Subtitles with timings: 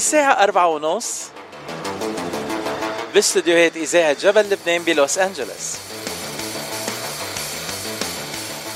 [0.00, 1.22] الساعة أربعة ونص
[3.14, 5.76] باستديوهات إذاعة جبل لبنان بلوس أنجلوس.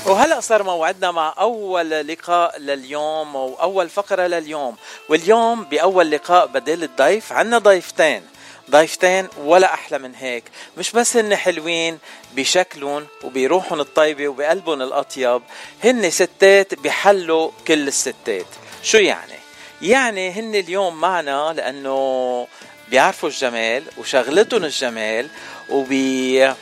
[0.05, 4.75] وهلا صار موعدنا مع أول لقاء لليوم واول فقرة لليوم.
[5.09, 8.23] واليوم بأول لقاء بدل الضيف عنا ضيفتين.
[8.71, 10.43] ضيفتين ولا أحلى من هيك.
[10.77, 11.99] مش بس هن حلوين
[12.35, 15.41] بشكلهم وبروحهم الطيبة وبقلبهم الأطيب
[15.83, 18.47] هن ستات بحلوا كل الستات.
[18.83, 19.34] شو يعني؟
[19.81, 22.47] يعني هن اليوم معنا لأنه
[22.89, 25.27] بيعرفوا الجمال وشغلتهم الجمال
[25.69, 26.53] وبي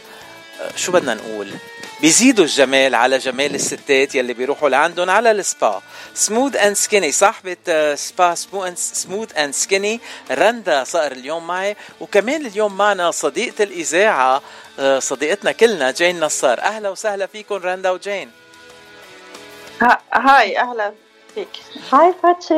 [0.75, 1.51] شو بدنا نقول؟
[2.01, 5.81] بيزيدوا الجمال على جمال الستات يلي بيروحوا لعندهم على السبا.
[6.13, 8.35] Smooth and Skinny صاحبة سبا
[8.75, 9.99] Smooth and Skinny
[10.31, 11.75] رندا صقر اليوم معي.
[11.99, 14.41] وكمان اليوم معنا صديقة الإذاعة
[14.79, 16.59] آه، صديقتنا كلنا جين نصار.
[16.59, 18.31] أهلا وسهلا فيكم رندا وجين.
[20.13, 20.93] Hi أهلا.
[21.35, 21.49] فيك.
[21.91, 22.53] Hi فاتشي.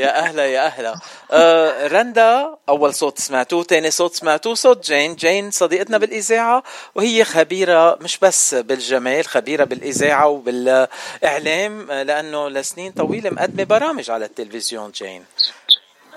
[0.00, 0.94] يا أهلا يا أهلا.
[1.30, 5.14] آه رندا أول صوت سمعتوه ثاني صوت سمعتوه صوت جين.
[5.16, 6.62] جين صديقتنا بالإذاعة
[6.94, 14.90] وهي خبيرة مش بس بالجمال خبيرة بالإذاعة وبالإعلام لأنه لسنين طويلة مقدمة برامج على التلفزيون
[14.90, 15.24] جين.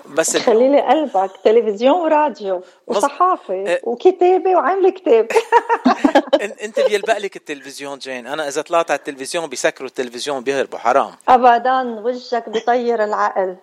[0.09, 5.27] بس خلي لي قلبك تلفزيون وراديو وصحافة آه وكتابة وعاملة كتاب.
[6.65, 8.27] أنت بيلبق لك التلفزيون جين.
[8.27, 11.11] أنا إذا طلعت على التلفزيون بيسكروا التلفزيون بيهربوا حرام.
[11.29, 13.55] ابدا وجهك بيطير العقل.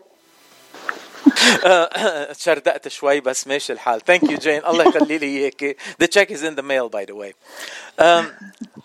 [2.39, 4.01] تشردقت شوي بس ماشي الحال.
[4.01, 4.67] thank you جين.
[4.67, 5.77] الله يخلي لي إياك.
[6.01, 7.35] the check is in the mail by the way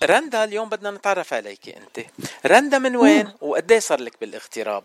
[0.03, 2.05] رندا اليوم بدنا نتعرف عليك أنت.
[2.45, 4.83] رندا من وين؟ وقد صار لك بالاغتراب؟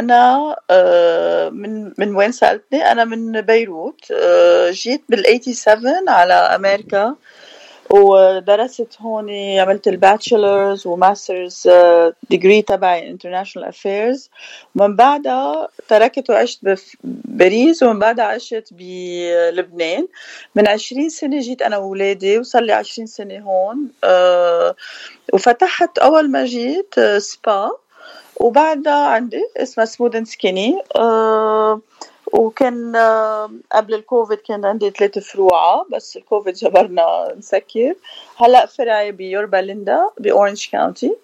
[0.00, 7.14] أنا آه، من من وين سألتني؟ أنا من بيروت آه، جيت بال 87 على أمريكا
[7.90, 11.68] ودرست هون عملت ال bachelor's و master's
[12.30, 14.30] degree تبعي international affairs
[14.74, 16.60] ومن بعدها تركت وعشت
[17.04, 20.08] بباريس ومن بعدها عشت بلبنان.
[20.54, 24.74] من عشرين سنة جيت أنا وولادي وصار لي عشرين سنة هون آه،
[25.32, 27.70] وفتحت أول ما جيت سبا.
[28.40, 30.82] وبعدها عندي اسمها Smooth and Skinny
[32.32, 37.94] وكان آه قبل الكوفيد كان عندي ثلاث فروع بس الكوفيد جبرنا نسكر
[38.36, 41.16] هلا فرعي بيوربا ليندا ب Orange County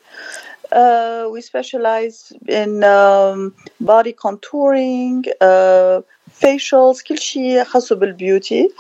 [0.72, 6.00] Uh, we specialize in um, body contouring, uh,
[6.42, 8.70] facials, كل شيء خاصه بال beauty.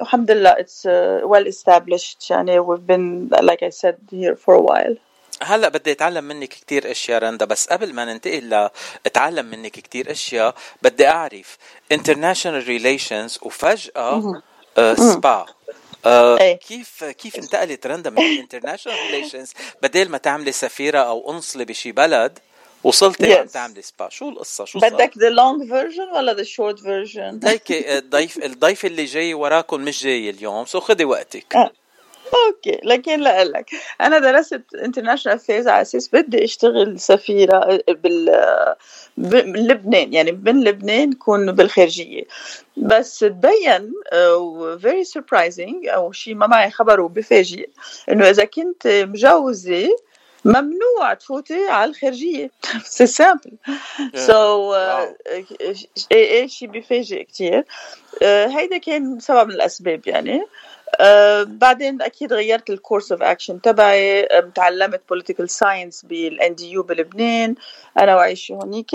[0.00, 4.60] الحمد لله it's uh, well established يعني we've been like I said here for a
[4.60, 4.96] while.
[5.42, 10.54] هلا بدي أتعلم منك كثير أشياء رندا بس قبل ما ننتقل لاتعلم منك كثير أشياء
[10.82, 11.58] بدي أعرف
[11.94, 14.42] international relations وفجأة
[14.78, 15.46] آه سبا
[16.06, 16.58] آه إيه.
[16.58, 19.50] كيف كيف انتقلت رندا من international relations
[19.82, 22.38] بدل ما تعملي سفيرة أو قنصله بشي بلد
[22.84, 23.52] وصلتي yes.
[23.52, 28.44] تعملي سبا شو القصة؟ شو بدك the long version ولا the short version هيك الضيف
[28.44, 31.56] الضيف اللي جاي وراكم مش جاي اليوم so خذي وقتك.
[31.56, 31.70] آه.
[32.46, 33.70] okay لكن لك.
[34.00, 38.44] أنا درست international affairs على أساس بدي أشتغل سفيرة بال
[39.16, 42.22] بلبنان يعني من لبنان كون بالخارجية.
[42.76, 43.92] بس تبين
[44.80, 47.68] very surprising أو شيء ما معي خبر وبفاجئ
[48.10, 49.88] إنه إذا كنت مجوزة
[50.44, 52.50] ممنوع تفوتي على الخارجية.
[52.84, 53.52] c'est simple
[54.14, 54.74] so
[56.12, 57.64] إيه شيء بفاجئ كثير
[58.22, 60.42] هيدا كان سبب من الأسباب يعني.
[61.00, 67.54] آه بعدين أكيد غيرت ال course of action تبعي تعلمت political science بال NDU بلبنان
[67.98, 68.90] أنا وعايشة هونيك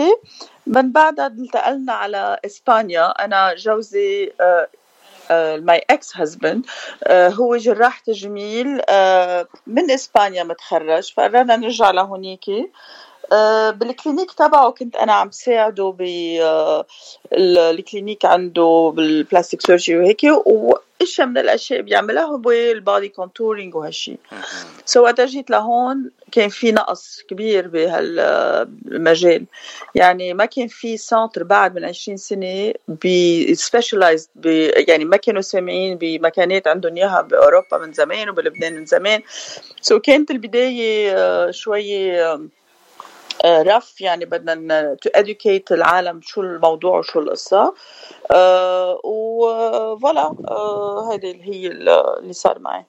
[0.68, 4.32] من بعدها انتقلنا على إسبانيا أنا جوزي
[5.58, 6.66] my ex-husband
[7.10, 12.66] هو جراح تجميل uh, من إسبانيا متخرج فقررنا نرجع لهونيك آه،
[13.72, 15.96] بال clinic تبعه كنت أنا عم ساعده
[17.32, 23.76] بال clinic عنده بال plastic surgery وهيك وإشياء من الأشياء بيعملها هو ال body contouring
[23.76, 24.18] وهالشيء
[24.86, 29.46] سو وقت جيت لهون كان في نقص كبير بهالمجال
[29.96, 34.30] يعني ما كان في سنتر بعد من 20 سنة بسبيشلايزد
[34.88, 39.22] يعني ما كانوا سامعين بمكانات عندهم إياها بأوروبا من زمان وبلبنان من زمان.
[39.82, 42.40] سو كانت البداية آه، شوية
[43.46, 47.74] رف يعني بدنا to educate العالم شو الموضوع وشو القصة.
[48.32, 52.86] أه وفوالا أه هيدي هي اللي صار معي.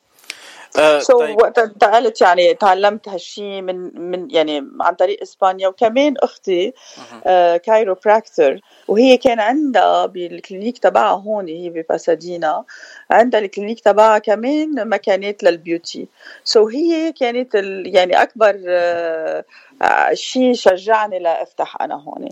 [0.79, 1.37] أه so طيب.
[1.43, 6.73] وقت انتقلت يعني تعلمت هالشيء من من يعني عن طريق إسبانيا وكمان أختي
[7.27, 8.59] آه chiropractor
[8.89, 12.65] وهي كان عندها بال clinic تبعها هون هي بباسادينا
[13.11, 16.09] عندها ال clinic تبعها كمان مكانات لل beauty.
[16.45, 17.55] so so هي كانت
[17.85, 19.45] يعني أكبر آه
[20.13, 22.29] شيء شجعني لأفتح أنا هون.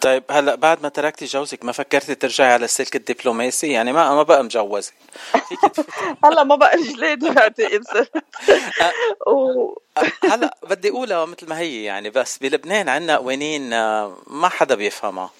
[0.00, 4.22] طيب هلا بعد ما تركتي جوزك ما فكرتي ترجعي على السلك الدبلوماسي؟ يعني ما ما
[4.22, 4.92] بقى مجوزه
[6.24, 7.84] هلا ما بقى جلاد بعتقد
[10.32, 15.30] هلا بدي أقولها مثل ما هي يعني بس بلبنان عندنا قوانين آه، ما حدا بيفهمها.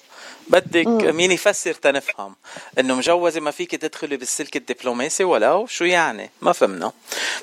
[0.49, 2.35] بدك مين يفسر تنفهم؟
[2.79, 6.91] إنه مجوزة ما فيك تدخلي بالسلك الدبلوماسي ولو شو يعني؟ ما فهمنا.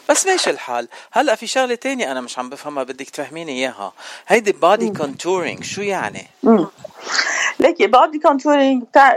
[0.08, 0.88] بس ماشي الحال.
[1.12, 3.92] هلأ في شغلة تانية أنا مش عم بفهمها بدك تفهميني إياها.
[4.28, 6.26] هيدي body contouring شو يعني؟
[7.58, 9.16] ليكي body contouring بتاع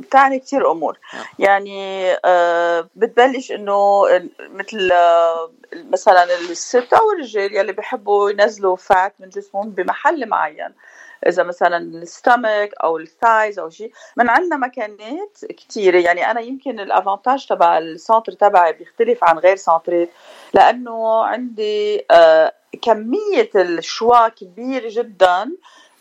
[0.00, 0.98] بتعني كثير أمور.
[1.14, 1.24] آه.
[1.38, 4.02] يعني آه بتبلش إنه
[4.40, 10.74] مثل آه مثلا الست أو الرجال يلي بيحبوا ينزلوا fat من جسمهم بمحل معين.
[11.26, 13.92] إذا مثلا ال stomach أو ال thighs أو شيء.
[14.16, 19.38] من عندنا مكانات كثيره يعني أنا يمكن ال avantage تبع ال center تبعي بيختلف عن
[19.38, 20.08] غير سنترات
[20.54, 25.52] لأنه عندي آه كمية ال choix كبيرة جدا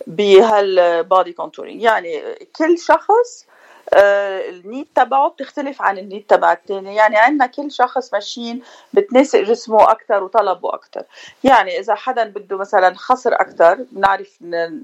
[0.08, 2.22] بهال body contouring يعني
[2.56, 3.46] كل شخص
[3.94, 8.62] ال need تبعه بتختلف عن ال need تبع الثاني يعني عندنا كل شخص machine
[8.94, 11.04] بتناسق جسمه أكثر وطلبه أكثر
[11.44, 14.38] يعني إذا حدا بده مثلا خصر أكثر بنعرف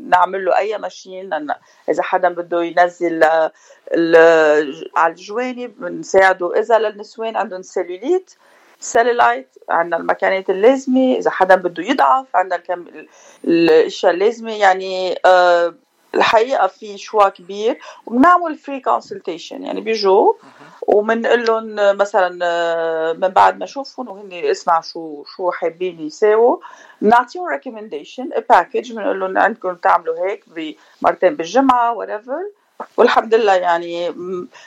[0.10, 1.50] نعمل له أي machine.
[1.90, 3.24] إذا حدا بده ينزل
[4.96, 6.60] على الجوانب بنساعده.
[6.60, 8.36] إذا للنسوان عندهم cellulite
[8.80, 11.16] cellulite عندنا المكانات اللازمة.
[11.18, 12.62] إذا حدا بده يضعف عندنا
[13.44, 14.54] الأشياء اللازمة.
[14.54, 15.74] يعني آه
[16.16, 20.34] الحقيقة في choix كبير وبنعمل free consultation يعني بيجوا
[20.88, 26.58] وبنقول لهم مثلا آه، من بعد ما اشوفهم وهن اسمع شو شو حابين يساووا.
[27.02, 30.46] بنعطيهم recommendation package بنقول لهم عندكم تعملوا هيك
[31.02, 32.44] مرتين بالجمعة وريفر
[32.98, 34.10] والحمد لله يعني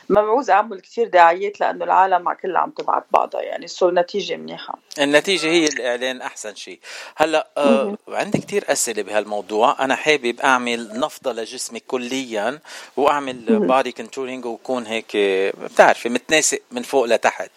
[0.08, 4.78] ما بعوز اعمل كثير دعايات لأنه العالم كلها عم تبعت بعضها يعني so النتيجة منيحة.
[4.98, 6.78] النتيجة هي الإعلان أحسن شيء.
[7.16, 9.84] هلأ آه عندي كثير أسئلة بهالموضوع.
[9.84, 12.58] أنا حابب أعمل نفضه لجسمي كليا
[12.96, 15.16] وأعمل body contouring وكون هيك
[15.64, 17.50] بتعرفي متناسق من فوق لتحت.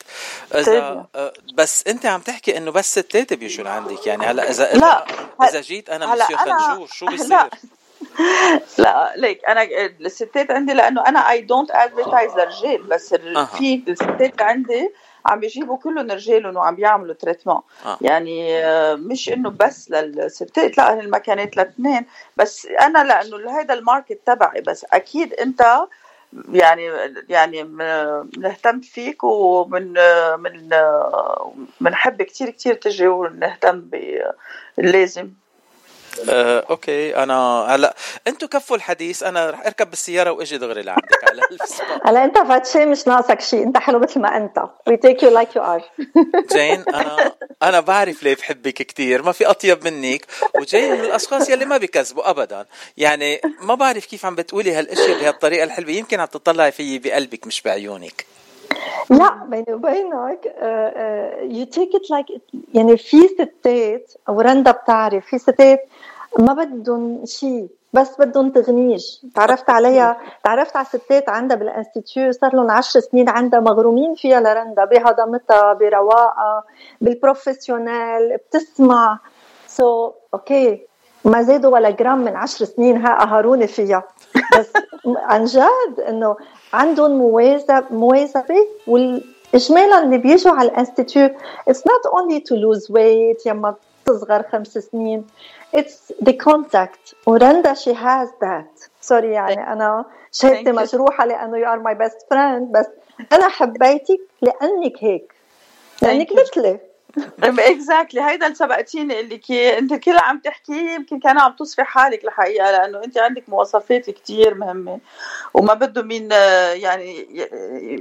[0.56, 4.08] إذا آه بس أنت عم تحكي إنه بس ستات بيجوا لعندك.
[4.08, 5.06] يعني هلأ إذا لا
[5.50, 7.50] إذا جيت أنا مسيو خنجور شو بيصير؟
[8.78, 9.64] لا ليك أنا
[10.02, 13.16] الستات عندي لأنه أنا I don't advertise للرجال بس
[13.58, 14.92] في الستات عندي
[15.26, 17.98] عم بيجيبوا كلهم رجالهم وعم بيعملوا traitement آه.
[18.02, 22.06] يعني آه، مش إنه بس للستات لا المكانات لاثنين.
[22.38, 25.62] بس أنا لأنه هذا ال market تبعي بس أكيد أنت
[26.52, 26.92] يعني
[27.30, 29.94] يعني بنهتم فيك ومن
[30.40, 30.70] من
[31.82, 33.90] بنحب كثير كثير تجي ونهتم
[34.78, 35.32] باللازم
[36.30, 37.96] آه، okay أنا هلأ
[38.28, 41.42] أنتم كفوا الحديث أنا رح أركب بالسيارة وأجي دغري لعندك على
[42.06, 44.64] هلأ أنت فاتشي مش ناقصك شيء أنت حلو مثل ما أنت.
[44.88, 45.84] we take you like you are
[46.54, 47.32] جين أنا
[47.64, 50.26] أنا بعرف ليه بحبك كثير ما في أطيب منك.
[50.60, 52.66] وجين من الأشخاص يلي ما بيكذبوا ابدا.
[52.98, 57.62] يعني ما بعرف كيف عم بتقولي هالاشياء بهالطريقة الحلوة يمكن عم تطلعي فيي بقلبك مش
[57.62, 58.26] بعيونك.
[59.10, 60.46] لا بيني وبينك
[61.42, 62.26] يو تيك ات لايك
[62.74, 65.80] يعني في ستات ورندا بتعرف في ستات
[66.40, 69.06] ما بدهم شيء بس بدهم تغنيج
[69.36, 74.40] تعرفت عليها تعرفت على ستات عندها بال institut صار لهم 10 سنين عندها مغرومين فيها
[74.40, 76.64] لرندا بهضمتها برواقها
[77.02, 79.20] بال professional بتسمع.
[79.68, 80.82] so so, أوكي
[81.26, 84.04] ما زادوا ولا جرام من 10 سنين ها قهروني فيها.
[84.60, 84.74] بس
[85.30, 86.36] عن جد إنه
[86.76, 91.32] عندهم مواظبه مواظبه واجمالا اللي بيجوا على ال institute
[91.68, 95.26] it's not only to lose weight يما تصغر خمس سنين
[95.78, 97.14] it's the contact.
[97.26, 98.90] ورندا she has that.
[99.02, 102.86] sorry يعني أنا شهادتي مجروحة لأنه you are my best friend بس
[103.34, 105.34] أنا حبيتك لأنك هيك
[106.02, 106.80] لأنك مثلي.
[107.44, 112.26] exactly هيدا اللي سبقتيني اللي كي أنت كل عم تحكي يمكن كان عم تصفي حالك
[112.26, 115.00] الحقيقة لأنه أنت عندك مواصفات كتير مهمة
[115.54, 116.32] وما بده مين
[116.74, 117.28] يعني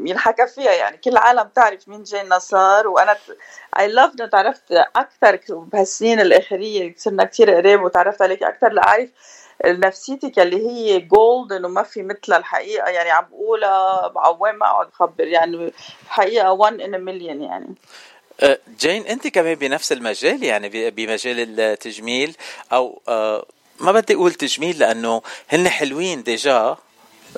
[0.08, 0.72] ينحكى فيها.
[0.72, 3.16] يعني كل العالم تعرف مين جين نصار وأنا
[3.78, 9.10] I love تعرفت أكثر بهالسنين الاخريه صرنا كتير قريب وتعرفت عليك أكثر لأعرف
[9.66, 12.88] نفسيتك اللي هي gold إنه ما في مثلها الحقيقة.
[12.88, 15.72] يعني عم بقولها وين ما أقعد بخبر يعني
[16.08, 17.74] حقيقة 1 in million يعني.
[18.80, 22.36] جين أنت كمان بنفس المجال يعني بمجال التجميل
[22.72, 23.46] أو أه،
[23.80, 26.76] ما بدي أقول تجميل لأنه هن حلوين déjà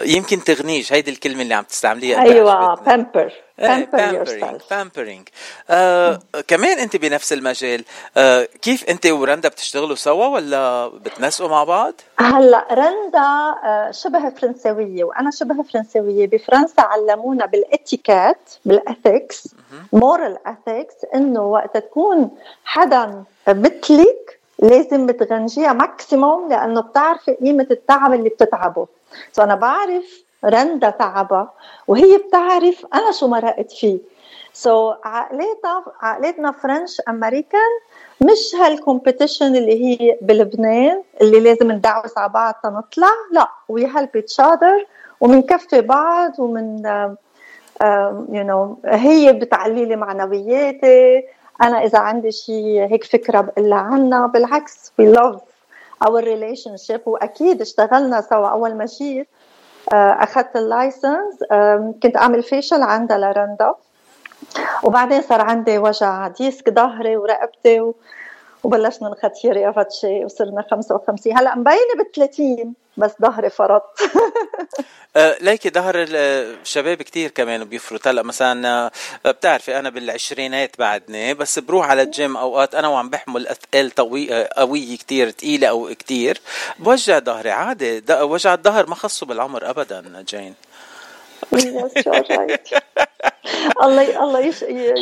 [0.03, 5.29] يمكن تغنيج هيدي الكلمة اللي عم تستعمليها أيوه بامبر بامبرينج بامبرينج
[5.71, 7.85] آه كمان أنت بنفس المجال
[8.17, 15.05] آه كيف أنت ورندا بتشتغلوا سوا ولا بتنسقوا مع بعض؟ هلأ رندا آه، شبه فرنسويه
[15.05, 19.49] وأنا شبه فرنسويه بفرنسا علمونا بال etiquette بال ethics
[19.93, 22.31] moral ethics إنه وقت تكون
[22.65, 28.87] حدا مثلك لازم بتغنجيها maximum لأنه بتعرفي قيمة التعب اللي بتتعبه.
[29.33, 31.53] so أنا بعرف رندا تعبها
[31.89, 33.99] وهي بتعرف أنا شو مرقت فيه.
[34.53, 37.71] so so, عقلاتنا عقلاتنا French American
[38.21, 44.09] مش هال competition اللي هي بلبنان اللي لازم ندعوس على بعض تنطلع لا we help
[44.15, 44.87] each other
[45.21, 46.83] ومنكفي بعض ومن
[48.33, 51.23] you know هي بتعلي لي معنوياتي.
[51.63, 55.41] أنا إذا عندي شيء هيك فكرة بقول لها عنها بالعكس we love
[56.03, 58.49] our relationship وأكيد اشتغلنا سوا.
[58.49, 59.29] أول ما جيت
[59.93, 61.45] آه، أخذت ال license
[62.03, 63.75] كنت أعمل facial عندها لرندا.
[64.83, 67.95] وبعدين صار عندي وجع disc ظهري ورقبتي و...
[68.67, 73.83] وبلشنا نختير يا فتشي وصرنا 55 هلا مبينة ب 30 بس ظهري فرط.
[75.17, 78.09] أه، ليكي ظهر الشباب كتير كمان بيفرط.
[78.09, 78.69] هلا مثلا
[79.27, 84.45] أه، بتعرفي أنا بالعشرينات بعدني بس بروح على الجيم أوقات أنا وعم بحمل أثقال طوي
[84.45, 86.41] قويه كتير ثقيله أو كتير.
[86.79, 88.03] بوجع ظهري عادي.
[88.11, 90.55] وجع الظهر ما خصه بالعمر ابدا جين
[93.83, 94.41] الله الله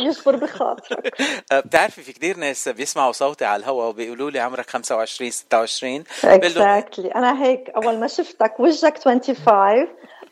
[0.09, 1.21] يجبر بخاطرك.
[1.53, 7.09] أه، بتعرفي في كثير ناس بيسمعوا صوتي على الهواء وبيقولوا لي عمرك 25 26 exactly
[7.15, 9.89] أنا هيك أول ما شفتك وجهك 25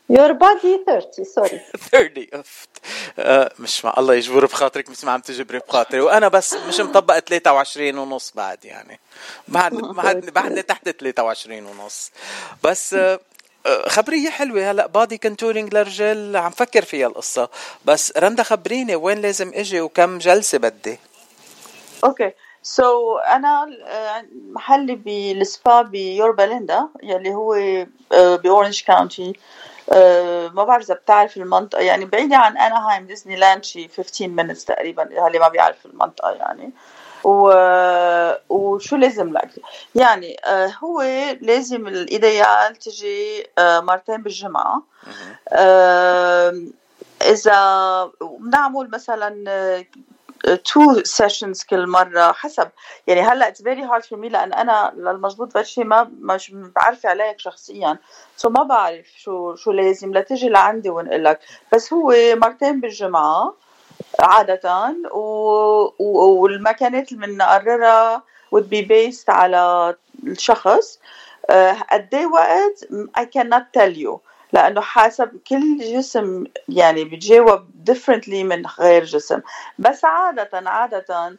[0.09, 2.43] your body 30 sorry 30
[3.19, 6.01] أه مش مع الله يجبر بخاطرك مش ما عم تجبري بخاطري.
[6.01, 8.99] وأنا بس مش مطبقة 23 ونص بعد يعني.
[9.47, 12.11] بعد بعد بعد تحت 23 ونص.
[12.63, 13.19] بس أه
[13.87, 14.71] خبرية حلوة.
[14.71, 17.49] هلا body contouring للرجال عم فكر فيها القصة.
[17.85, 20.99] بس رندا خبريني وين لازم إجي وكم جلسة بدي؟
[22.03, 22.31] أوكي.
[22.63, 27.53] so so, أنا آه، محلي بالسبا ب Yorba Linda يلي هو
[28.13, 29.33] آه، ب Orange County.
[29.93, 31.81] آه، ما بعرف إذا بتعرف المنطقة.
[31.81, 36.71] يعني بعيدة عن أناهايم ديزني لاند شي 15 minutes تقريبا اللي ما بيعرف المنطقة يعني.
[37.23, 37.53] و...
[38.49, 39.49] وشو لازم لك؟
[39.95, 41.01] يعني آه، هو
[41.41, 44.83] لازم ال idéal تجي آه، مرتين بالجمعة.
[47.21, 49.45] إذا بنعمل مثلا
[50.43, 52.69] two sessions كل مرة حسب.
[53.07, 57.39] يعني هلأ it's very hard for me لأن أنا للمزبوط بشي ما مش بعرف عليك
[57.39, 57.97] شخصيا.
[58.37, 61.39] so ما بعرف شو شو لازم لتجي لعندي ونقول لك
[61.73, 63.53] بس هو مرتين بالجمعة.
[64.19, 64.95] عادة
[65.99, 68.23] والمكانات اللي بنقررها
[68.55, 70.99] would be based على الشخص.
[71.49, 72.85] آه، قد إيه وقت؟
[73.19, 74.17] I cannot tell you
[74.53, 79.41] لأنه حسب كل جسم يعني بيتجاوب differently من غير جسم.
[79.79, 81.37] بس عادة عادة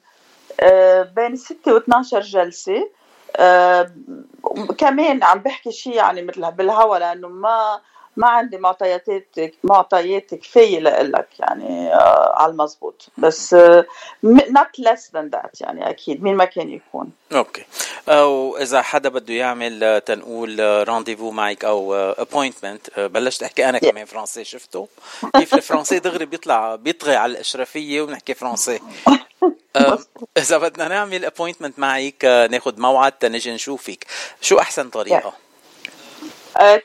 [0.61, 2.91] آه، بين 6 و 12 جلسة
[3.37, 3.91] آه،
[4.79, 7.81] كمان عم بحكي شيء يعني مثل بالهوا لأنه ما
[8.17, 9.05] ما عندي معطيات
[9.65, 13.55] معطيات كفايه لك يعني آه على المضبوط بس
[14.25, 17.11] not less than that يعني أكيد مين ما كان يكون.
[17.33, 17.65] أوكي.
[18.09, 23.79] أو إذا حدا بده يعمل آه، تنقول rendez-vous آه، معك أو appointment بلشت أحكي أنا
[23.79, 24.89] كمان فرنسي شفته
[25.37, 28.81] كيف الفرنسي دغري بيطلع بيطغي على الاشرفيه ونحكي فرنسي
[30.39, 34.07] إذا بدنا نعمل appointment معك ناخذ موعد تنجي نشوفك.
[34.41, 35.33] شو أحسن طريقة.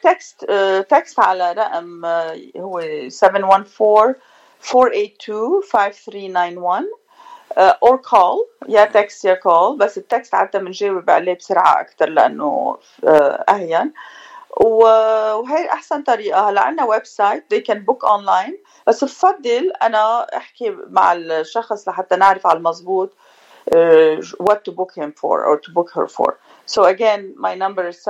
[0.04, 0.46] text
[0.90, 2.06] text على رقم
[2.58, 4.16] هو 714
[4.76, 6.88] 482 5391
[7.58, 12.78] or call يا text يا call بس ال text عادة بنجاوب عليه بسرعة أكثر لأنه
[13.50, 13.94] أهين.
[14.58, 16.50] وهي أحسن طريقة.
[16.50, 18.54] هلا عندنا website they can book online.
[18.88, 23.14] بس بفضل أنا أحكي مع الشخص لحتى نعرف على المضبوط
[24.44, 26.34] what to book him for or to book her for.
[26.70, 28.10] So again, my number is 714-482-5391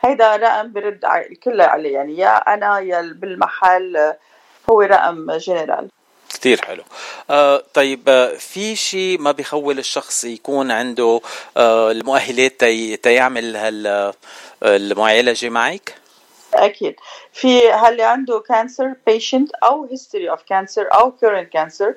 [0.00, 1.94] هيدا رقم برد الكل عليه.
[1.94, 4.14] يعني يا أنا يا بالمحل
[4.70, 5.88] هو رقم جنرال.
[6.30, 6.82] كثير حلو.
[7.30, 11.20] آه طيب آه، في شيء ما بيخول الشخص يكون عنده
[11.56, 14.14] آه المؤهلات تي تيعمل هال آه،
[14.62, 15.94] المعالجة معك؟
[16.56, 16.96] أكيد.
[17.32, 21.94] في هل عنده cancer patient أو history of cancer أو current cancer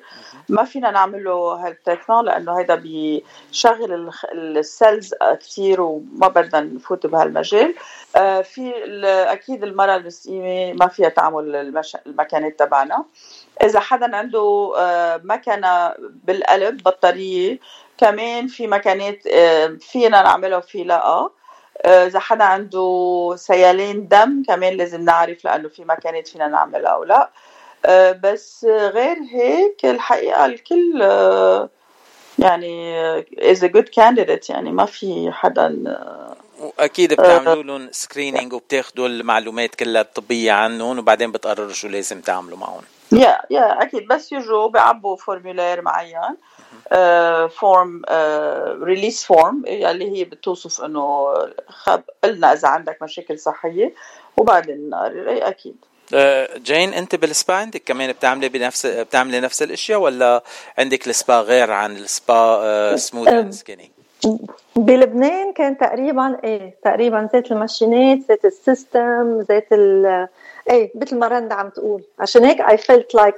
[0.48, 7.06] ما فينا نعمل له هال treatment لأنه هيدا بيشغل ال cells كثير وما بدنا نفوت
[7.06, 7.74] بهالمجال.
[8.16, 8.72] آه، في
[9.04, 11.74] أكيد المرأة المسئمه ما فيها تعمل
[12.06, 13.04] المكانات تبعنا.
[13.64, 17.58] إذا حدا عنده آه، مكنه بالقلب بطارية
[17.98, 21.30] كمان في مكانات آه، فينا نعملها في لا.
[21.84, 27.04] إذا حدا عنده سيالين دم كمان لازم نعرف لأنه في ما كانت فينا نعملها أو
[27.04, 27.30] لا.
[28.12, 31.00] بس غير هيك الحقيقة الكل
[32.38, 34.50] يعني is a good candidate.
[34.50, 35.96] يعني ما في حدا
[36.60, 42.82] وأكيد بتعملوا لهم screening وبتاخذوا المعلومات كلها الطبية عنهم وبعدين بتقرروا شو لازم تعملوا معهم.
[43.12, 44.08] yeah yeah أكيد.
[44.08, 46.36] بس يجوا بيعبوا formulaire معين
[47.48, 48.02] form
[48.82, 51.34] release form اللي هي بتوصف إنه
[51.68, 53.94] خبرنا إذا عندك مشاكل صحية
[54.36, 55.48] وبعدين نقرر.
[55.48, 55.76] أكيد.
[56.14, 60.42] آه، جين أنت بالسبا عندك كمان بتعملي بنفس بتعملي نفس الإشياء ولا
[60.78, 63.90] عندك السبا غير عن السبا Smooth and Skinny
[64.76, 70.28] بلبنان كان تقريبا إيه تقريبا زيت الماشينات زيت ال system زيت ال
[70.70, 72.02] إيه مثل ما رندا عم تقول.
[72.18, 73.34] عشان هيك I felt like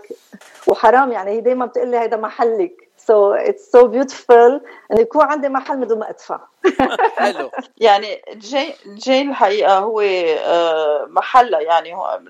[0.67, 2.89] وحرام يعني هي دائما بتقول لي هيدا محلك.
[3.07, 4.61] so it's so beautiful
[4.93, 6.41] إنه يكون عندي محل بدون ما أدفع.
[7.19, 7.51] حلو.
[7.77, 12.21] يعني جين جين الحقيقة هو آه، محلها يعني هو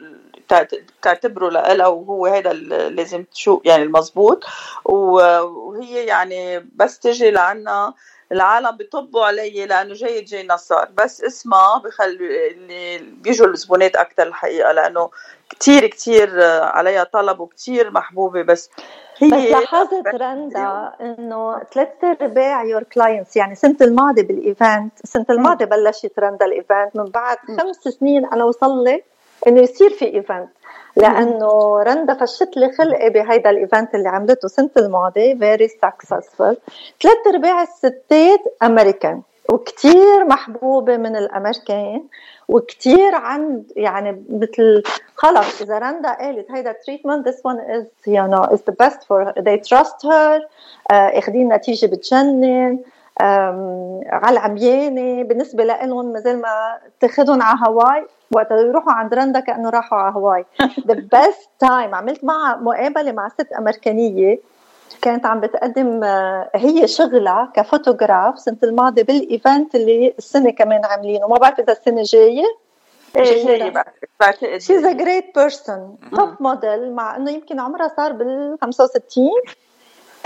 [1.03, 2.53] تعتبره لها وهو هذا
[2.89, 4.45] لازم تشوف يعني المضبوط
[4.85, 7.95] وهي يعني بس تجي لعنا
[8.33, 14.73] العالم بيطبوا علي لأنه جاي جاي نصار بس اسمها بخلي اللي بيجوا الزبونات أكثر الحقيقة
[14.73, 15.11] لأنه
[15.61, 18.43] كثير كثير عليها طلب وكثير محبوبة.
[18.43, 18.71] بس
[19.19, 25.27] هي بس لاحظت رندا إنه ثلاث أرباع your clients يعني السنة الماضيه بال event السنة
[25.31, 29.03] الماضيه بلشت رندا ال event من بعد خمس سنين أنا وصل لي
[29.47, 30.49] إنه يصير في event
[30.97, 36.55] لأنه رندا فشت لي خلقي بهيدا ال event اللي عملته السنة الماضية very successful
[37.03, 39.23] ثلاث أرباع الستات أمريكان
[39.53, 42.03] وكتير محبوبة من الأمريكان
[42.49, 44.83] وكتير عند يعني مثل
[45.15, 49.33] خلص إذا رندا قالت هيدا treatment this one is you know is the best for
[49.37, 50.41] they trust her
[50.91, 52.79] آه، أخذين نتيجة بتجنن
[53.21, 55.23] على العميانة.
[55.23, 58.07] بالنسبة لهم مثل ما تاخذهم على هاواي.
[58.35, 60.45] وقت يروحوا عند رندا كأنه راحوا على هاواي.
[60.87, 64.39] the best time عملت معها مقابلة مع ست أمريكانية
[65.03, 71.29] كانت عم بتقدم آه، هي شغلها كفوتوغراف سنة الماضيه بال event اللي السنة كمان عاملينه.
[71.29, 72.45] ما بعرف إذا السنة جاية.
[73.17, 73.73] إيه
[74.21, 79.31] بعتقد she's a great person top model مع إنه يمكن عمرها صار بال 65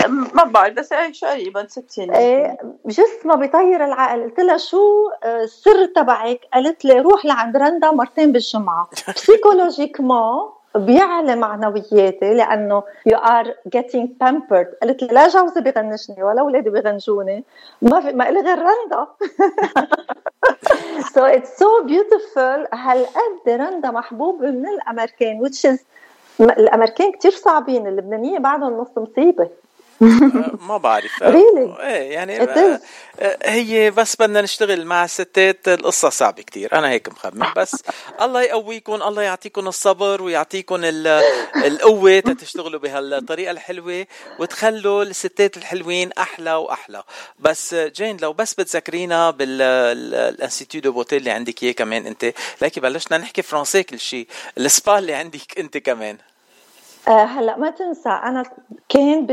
[0.09, 0.89] ما بعرف بس
[1.21, 4.23] تقريبا 60 إيه جسمها بيطير العقل.
[4.23, 8.89] قلت لها شو آه، السر تبعك؟ قالت لي روح لعند رندا مرتين بالجمعة.
[9.15, 16.69] psychologiquement بيعلى معنوياتي لأنه you are getting pampered قالت لي لا جوزي بغنجني ولا اولادي
[16.69, 17.43] بغنجوني.
[17.81, 19.07] ما في ما إلي غير رندا.
[21.13, 25.79] so it's so beautiful هالقد رندا محبوبه من الأمريكان which is
[26.41, 29.49] الأمريكان كثير صعبين اللبنانية بعدهم نص مصيبة.
[30.01, 31.11] ما بعرف?
[31.23, 32.79] إيه يعني آه،
[33.43, 37.83] هي بس بدنا نشتغل مع الستات القصة صعبة كتير أنا هيك مخمن بس
[38.21, 40.81] الله يقويكم الله يعطيكم الصبر ويعطيكم
[41.65, 44.05] القوة تشتغلوا بهالطريقة الحلوة
[44.39, 47.03] وتخلوا الستات الحلوين أحلى وأحلى.
[47.39, 52.81] بس جين لو بس بتذكرينا بال institut de beauté اللي عندك إياه كمان أنت لكن
[52.81, 56.17] بلشنا نحكي فرنسي كل شيء السبا اللي عندك أنت كمان.
[57.07, 58.43] هلا ما تنسى أنا
[58.89, 59.25] كان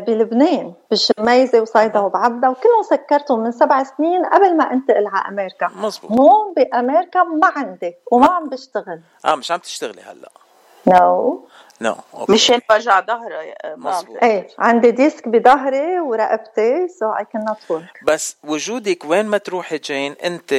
[0.00, 5.70] بلبنان بالشميزه وصيدا وبعبدا وكلهم سكرتهم من سبع سنين قبل ما انتقل على أمريكا.
[5.76, 9.00] مزبوط هون بأمريكا ما عندي وما عم بشتغل.
[9.24, 10.28] آه مش عم تشتغلي هلا.
[10.86, 11.46] no.
[11.82, 11.94] no
[12.28, 18.36] مشان وجع ظهري مزبوط إيه عندي disc بظهري ورقبتي سو اي كان نوت ورك بس
[18.44, 20.52] وجودك وين ما تروحي جين أنت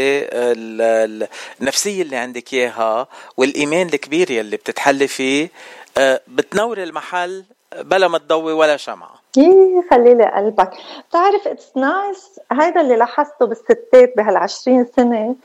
[1.62, 3.08] النفسية اللي عندك إياها
[3.38, 5.50] والإيمان الكبير يلي بتتحلي فيه
[5.98, 7.44] آه، بتنوري المحل
[7.80, 9.14] بلا ما تضوي ولا شمعة.
[9.38, 10.72] إيه يخلي لي قلبك.
[11.10, 15.36] بتعرف it's nice هيدا اللي لاحظته بالستات بهال20 سنة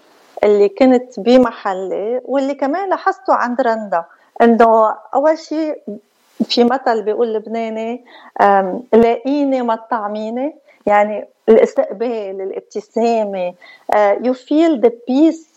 [0.45, 4.05] اللي كنت بمحلي واللي كمان لاحظته عند رندا.
[4.43, 5.79] انه أول شيء
[6.45, 8.05] في مثل بيقول لبناني
[8.93, 13.55] لاقيني ما تطعميني يعني الاستقبال الابتسامة
[13.97, 15.49] you feel the peace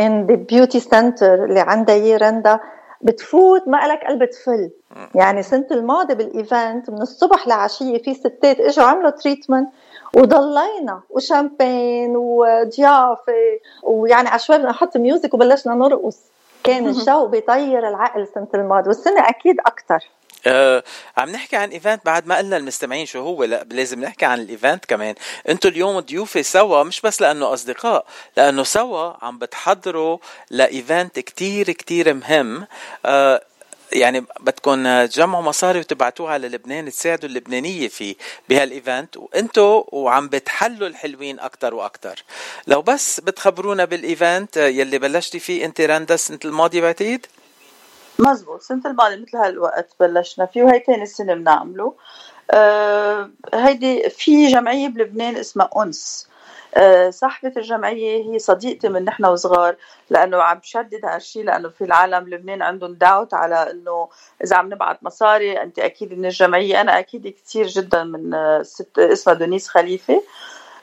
[0.00, 2.60] in the beauty center اللي عندها هي رندا.
[3.02, 4.70] بتفوت ما لك قلب تفل.
[5.14, 9.68] يعني سنة الماضي بال event من الصبح لعشية في ستات إجوا عملوا treatment
[10.14, 11.00] وضلينا.
[11.10, 13.32] وشامبين وضيافة
[13.82, 16.18] ويعني عشوائي بدنا نحط music وبلشنا نرقص.
[16.68, 19.98] كان الجو بيطير العقل سنة الماضي والسنة أكيد أكثر
[20.46, 20.82] آه
[21.16, 24.47] عم نحكي عن event بعد ما قلنا المستمعين شو هو لا لازم نحكي عن ال
[24.47, 25.14] event كمان.
[25.48, 28.04] أنتم اليوم ضيوفي سوا مش بس لأنه أصدقاء
[28.36, 30.18] لأنه سوا عم بتحضروا
[30.50, 32.66] ل event كتير كتير مهم.
[33.06, 33.42] آه
[33.92, 38.14] يعني بدكم تجمعوا مصاري وتبعتوها على لبنان تساعدوا اللبنانية فيه
[38.48, 42.24] بهال event وأنتم وعم بتحلوا الحلوين أكثر وأكثر
[42.66, 47.26] لو بس بتخبرونا بال event يلي بلشتي فيه انت رندا السنة الماضيه بعتقد؟
[48.18, 51.94] مزبوط السنة الماضية مثل هالوقت بلشنا فيه وهي ثاني سنه بنعمله.
[52.50, 56.28] آه هيدي في جمعية بلبنان اسمها أنس.
[57.10, 59.76] صاحبة الجمعية هي صديقتي من نحن وصغار
[60.10, 64.08] لأنه عم بشدد هالشيء لأنه في العالم لبنان عندهم داوت على إنه
[64.44, 65.62] إذا عم نبعت مصاري.
[65.62, 70.22] أنت أكيد من الجمعية أنا أكيد كثير جدا من آه، ست اسمها دونيس خليفة.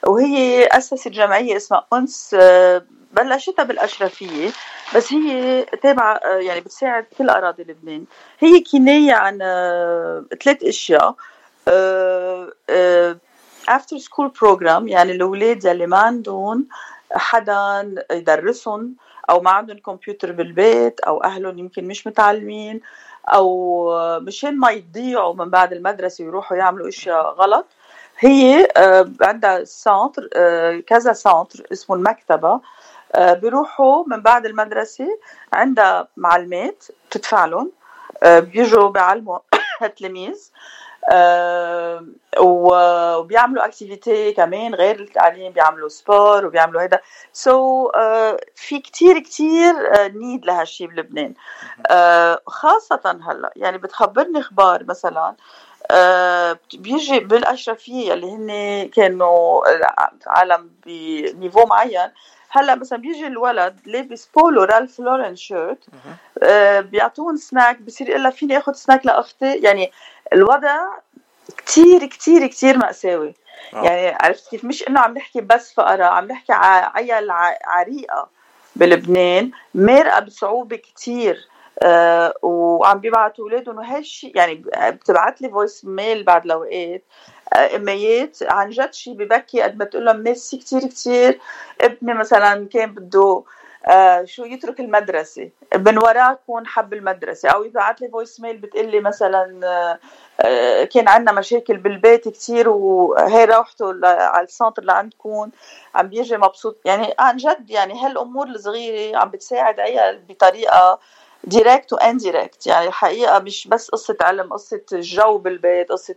[0.06, 2.82] وهي أسست جمعية اسمها أنس آه،
[3.12, 4.50] بلشتها بالأشرفية
[4.96, 8.04] بس هي تابعة يعني بتساعد كل أراضي لبنان.
[8.38, 9.38] هي كناية عن
[10.44, 11.14] ثلاث أشياء
[13.68, 16.66] after school program يعني الأولاد يلي ما عندهم
[17.12, 18.94] حدا يدرسهم
[19.30, 22.80] أو ما عندهم كمبيوتر بالبيت أو أهلهم يمكن مش متعلمين
[23.28, 27.66] أو مشان ما يضيعوا من بعد المدرسة ويروحوا يعملوا أشياء غلط
[28.18, 32.60] هي آه، عندها center آه، كذا center اسمه المكتبة
[33.14, 35.18] آه، بيروحوا من بعد المدرسة
[35.52, 37.72] عندها معلمات بتدفع لهم
[38.24, 39.38] بيجوا بيعلموا
[39.82, 40.50] التلاميذ
[42.40, 47.00] وبيعملوا activity كمان غير التعليم بيعملوا sport وبيعملوا هيدا.
[47.32, 49.74] so so, uh, في كتير كتير
[50.08, 51.34] need uh, لهالشي بلبنان.
[51.88, 55.36] uh, خاصة هلأ يعني بتخبرني أخبار مثلا
[56.74, 59.62] بيجي بالأشرفية اللي هن كانوا
[60.26, 62.10] عالم ب niveau معين
[62.56, 65.84] هلا مثلا بيجي الولد لابس Polo Ralph Lauren shirt
[66.90, 69.92] بيعطون سناك بصير يقول لها فيني آخذ سناك لأختي؟ يعني
[70.32, 70.78] الوضع
[71.56, 73.34] كتير كتير كتير مأساوي.
[73.74, 73.82] آه.
[73.84, 77.30] يعني عرفت كيف؟ مش إنه عم نحكي بس فقراء عم نحكي عيال
[77.64, 78.28] عريقة
[78.76, 81.48] بلبنان مارقة بصعوبة كتير
[81.82, 86.72] آه وعم بيبعتوا أولادهم وهالشيء يعني بتبعت لي voice mail بعد الأوقات.
[86.72, 91.40] آه اميات عن جد شيء ببكي قد ما تقول لهم ميرسي كثير كثير
[91.80, 93.42] ابني مثلا كان بده
[93.86, 95.50] آه شو يترك المدرسة.
[95.76, 97.48] من وراكم حب المدرسة.
[97.48, 99.98] أو يبعث لي voice mail بتقول لي مثلا آه
[100.40, 105.50] آه كان عندنا مشاكل بالبيت كثير وهي روحته على ال center لعندكم.
[105.94, 106.76] عم بيجي مبسوط.
[106.84, 110.98] يعني عن جد يعني هالأمور الصغيرة عم بتساعد عيال بطريقة
[111.44, 116.14] direct و indirect يعني الحقيقة مش بس قصة علم قصة جو بالبيت قصة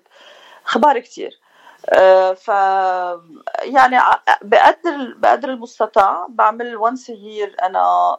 [0.69, 1.39] أخبار كثير
[1.89, 2.47] آه، ف
[3.61, 3.97] يعني
[4.41, 8.15] بقدر بقدر المستطاع بعمل once a year أنا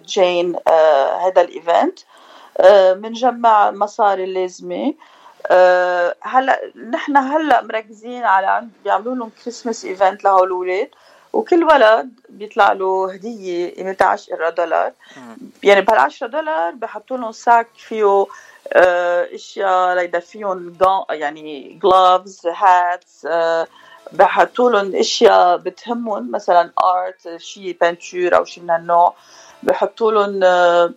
[0.00, 1.98] جين آه، هذا الإيفنت.
[2.92, 4.94] بنجمع المصاري اللازمة.
[5.46, 10.88] آه، هلأ نحن هلأ مركزين على بيعملوا لهم Christmas event لهول الاولاد
[11.32, 14.92] وكل ولد بيطلع له هدية قيمتها 10 دولار.
[15.62, 18.26] يعني بهال 10 دولار بحطوا لهم sac فيه
[18.72, 20.76] آه، أشياء ليدفيهم
[21.10, 23.26] يعني gloves hats
[24.12, 29.14] بحطوا لهم أشياء بتهمهم مثلا art شيء peinture أو شيء من هالنوع.
[29.62, 30.92] بحطوا لهم آه،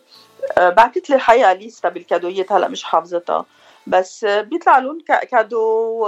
[0.58, 3.46] آه، بعثت لي الحقيقة ليستا بالكادويات هلأ مش حافظتها.
[3.88, 4.98] بس بيطلع لهم
[5.32, 6.08] cadeau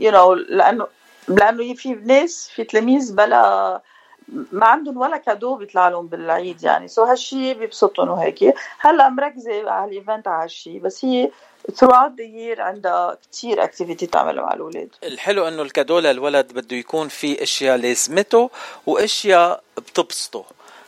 [0.00, 0.86] you know لأنه
[1.28, 3.82] لأنه في ناس في تلاميذ بلا
[4.28, 6.88] ما عندهم ولا cadeau بيطلع لهم بالعيد يعني.
[6.88, 8.54] so هالشيء بيبسطهم وهيك.
[8.78, 11.30] هلا مركزه على ال event على هالشيء بس هي
[11.72, 14.88] throughout the year عندها كثير activity تعملها مع الأولاد.
[15.04, 18.50] الحلو إنه ال cadeau للولد بده يكون في أشياء لازمته
[18.86, 20.44] وأشياء بتبسطه.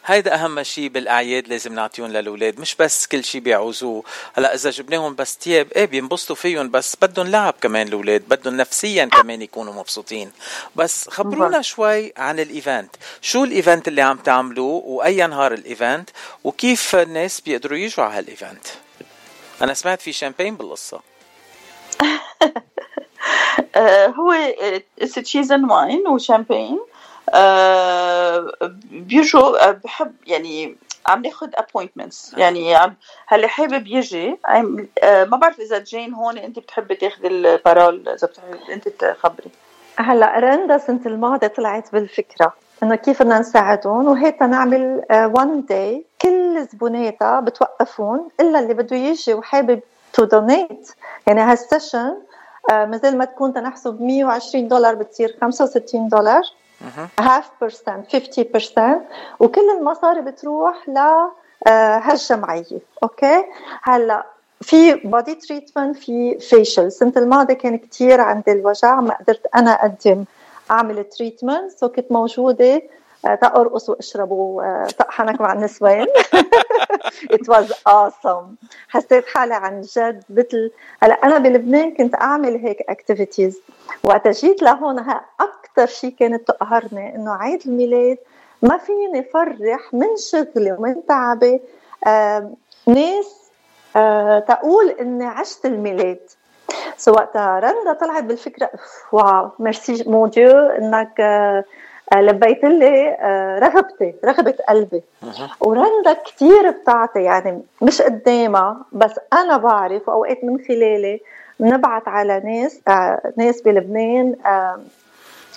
[0.07, 4.05] هيدا أهم شيء بالأعياد لازم نعطيهم للأولاد مش بس كل شيء بيعوزوه.
[4.35, 9.05] هلأ إذا جبناهم بس تياب إيه بينبسطوا فيهم بس بدهم لعب كمان الأولاد بدهم نفسيا
[9.05, 10.33] كمان يكونوا مبسوطين.
[10.77, 12.97] بس خبرونا شوي عن ال event.
[13.21, 16.11] شو ال event اللي عم تعملوه وأي نهار ال event
[16.45, 18.67] وكيف الناس بيقدروا يجوا على هال event؟
[19.63, 21.01] أنا سمعت في شامبين بالقصة.
[23.77, 24.35] آه، هو
[25.15, 26.81] cheese and wine و champagne.
[28.91, 32.95] بيجوا بحب يعني عم ناخذ appointments يعني عم
[33.29, 34.39] هاللي حابب يجي.
[35.03, 39.51] ما بعرف إذا جين هون أنت بتحبي تاخذي ال parole إذا بتحبي أنت تخبري.
[39.97, 46.67] هلأ رندا السنة الماضية طلعت بالفكرة إنه كيف بدنا نساعدهم وهيك نعمل one day كل
[46.73, 49.81] زبوناتها بتوقفون إلا اللي بده يجي وحابب
[50.13, 50.91] to donate
[51.27, 52.17] يعني هال session
[52.73, 56.43] مثل ما تكون تنحسب 120 دولار بتصير 65 دولار.
[57.21, 58.81] half percent 50%
[59.41, 60.99] وكل المصاري بتروح ل
[61.67, 62.79] آه، هالجمعية.
[63.03, 63.45] أوكي؟
[63.83, 64.27] هلا
[64.61, 70.25] في body treatment في facial السنة الماضيه كان كثير عندي الوجع ما قدرت أنا أقدم
[70.71, 72.83] أعمل treatment so كنت موجودة
[73.27, 76.07] آه، تأرقص واشربوا آه، اضحك مع النسوان.
[77.37, 78.57] it was awesome.
[78.89, 80.71] حسيت حالي عن جد مثل
[81.03, 83.61] هلا أنا بلبنان كنت أعمل هيك activities
[84.03, 84.99] وقت جيت لهون
[85.41, 88.19] أكثر شيء كانت تقهرني إنه عيد الميلاد
[88.63, 91.61] ما فيني فرح من شغلي ومن تعبي.
[92.87, 93.51] ناس
[93.97, 96.21] آه تقول إني عشت الميلاد.
[96.97, 98.71] so وقتها رندا طلعت بالفكرة
[99.13, 101.65] wow merci mon Dieu إنك آه
[102.15, 105.03] لبيت لي آه رغبتي رغبة قلبي.
[105.61, 111.21] ورندا كثير بتعطي يعني مش قدامها بس أنا بعرف وأوقات من خلالي
[111.61, 114.81] بنبعت على ناس آه ناس بلبنان آه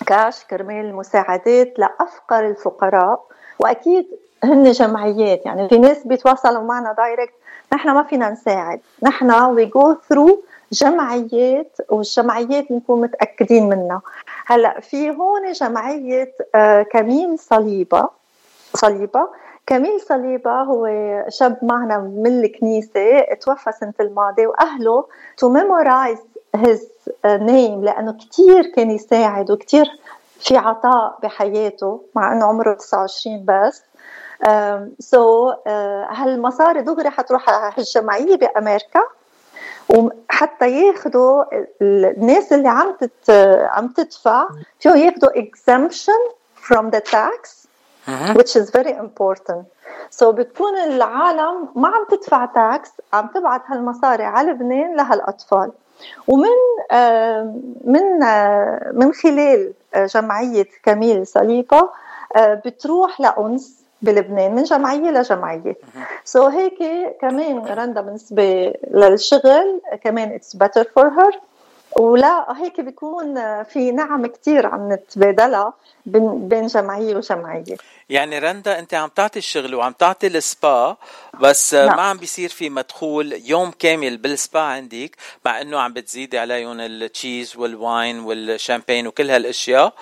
[0.06, 3.24] كاش كرمال مساعدات لأفقر الفقراء.
[3.58, 4.06] وأكيد
[4.44, 7.32] هن جمعيات يعني في ناس بيتواصلوا معنا direct
[7.72, 8.80] نحن ما فينا نساعد.
[9.02, 14.02] نحن we go through جمعيات والجمعيات نكون متأكدين منها.
[14.46, 18.08] هلأ في هون جمعية آه، كميل صليبة.
[18.74, 19.28] صليبة.
[19.66, 20.88] كميل صليبة هو
[21.28, 25.04] شاب معنا من الكنيسة توفى سنة الماضي وأهله
[25.44, 26.20] memorize
[26.56, 26.80] his
[27.24, 29.86] آه، name لأنه كتير كان يساعد وكتير
[30.40, 33.82] في عطاء بحياته مع أنه عمره 29 بس.
[34.98, 35.68] سو so, uh,
[36.10, 39.00] هالمصاري دغري حتروح على الجمعيه بأمريكا.
[39.88, 41.44] وحتى ياخذوا
[41.82, 43.30] الناس اللي عم تت
[43.70, 44.48] عم تدفع
[44.80, 46.20] فيهم ياخذوا exemption
[46.68, 47.66] from the tax
[48.34, 49.64] which is very important.
[50.10, 55.72] So بتكون العالم ما عم تدفع تاكس عم تبعت هالمصاري على لبنان لهالأطفال.
[56.28, 56.58] ومن
[57.84, 58.18] من
[58.92, 61.88] من خلال جمعية كميل صليبه
[62.36, 63.78] بتروح لأنس.
[64.02, 65.76] بلبنان من جمعية لجمعية
[66.24, 66.78] so هيك
[67.20, 71.40] كمان رندا بالنسبة للشغل كمان it's better for her
[71.96, 75.72] ولا هيك بيكون في نعم كتير عم نتبادلها
[76.06, 77.76] بين جمعية وجمعية
[78.08, 80.96] يعني رندا أنت عم تعطي الشغل وعم تعطي السبا
[81.40, 81.96] بس نعم.
[81.96, 86.91] ما عم بيصير في مدخول يوم كامل بالسبا عندك مع إنه عم بتزيدي عليهم ال
[86.91, 89.92] cheese وال wine وال champagne وكل هالأشياء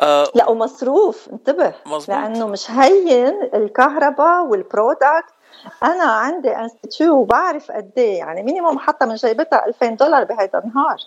[0.00, 2.08] آه لا ومصروف انتبه مزبوط.
[2.08, 5.35] لأنه مش هين الكهرباء وال product
[5.82, 10.98] أنا عندي institut وبعرف قد إيه يعني minimum حتى من جيبتها 2000 دولار بهيدا النهار.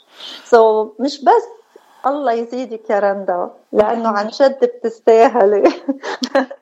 [0.46, 1.44] so مش بس
[2.06, 5.64] الله يزيدك يا رندا لأنه عن جد بتستاهلي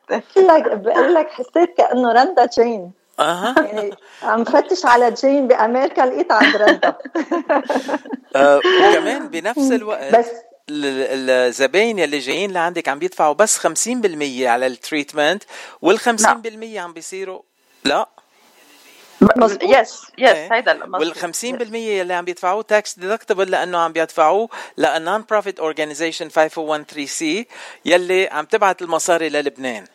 [0.10, 2.92] بقول لك بقول لك حسيت كأنه رندا جين.
[3.20, 3.56] أها.
[3.58, 6.96] يعني عم فتش على جين بأمريكا لقيت عند رندا
[8.36, 10.32] آه، وكمان بنفس الوقت بس
[10.70, 13.70] الزباين يلي جايين لعندك عم بيدفعوا بس 50%
[14.42, 15.44] على ال treatment
[15.82, 16.42] وال 50% نعم.
[16.78, 17.42] عم بيصيروا
[17.88, 18.10] لا.
[19.62, 25.60] yes yes هيدا وال 50% يلي عم بيدفعوه tax deductible لأنه عم بيدفعوه ل non-profit
[25.60, 27.48] organization 5013 c
[27.86, 29.86] يلي عم تبعت المصاري للبنان.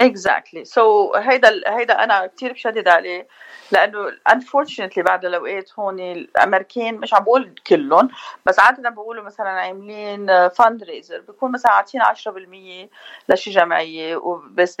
[0.00, 3.26] exactly so هيدا هيدا أنا كثير بشدد عليه.
[3.72, 8.10] لأنه unfortunately بعد الأوقات هون الأمريكان مش عم بقول كلهم
[8.46, 12.88] بس عادة بقولوا مثلا عاملين fundraiser بكون مثلا عاطين 10%
[13.28, 14.76] لشي جمعية وبس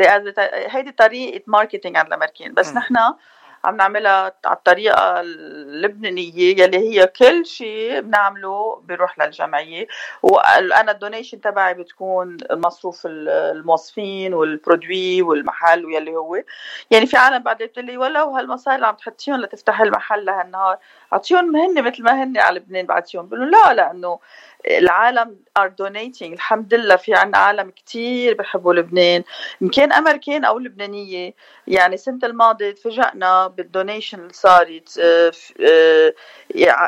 [0.68, 2.54] هيدي طريقة marketing عند الأمريكان.
[2.54, 2.94] بس نحن
[3.64, 9.86] عم نعملها على الطريقة اللبنانية يلي هي كل شيء بنعمله بيروح للجمعية.
[10.22, 16.42] وأنا ال donation تبعي بتكون المصروف الموظفين وال produit والمحل واللي هو.
[16.90, 20.78] يعني في عالم بعد بتقول لي ولو هالمصاري اللي عم تحطيهم لتفتح المحل لهالنهار
[21.12, 24.18] أعطيهم هن مثل ما هن على لبنان بعطيهم بقول لا لأنه
[24.66, 29.22] العالم are donating الحمد لله في عنا عالم كتير بحبوا لبنان.
[29.62, 31.34] ان كان أمريكان أو لبنانية.
[31.66, 35.32] يعني السنة الماضية تفاجئنا بال donation اللي صارت آه،
[35.66, 36.14] آه،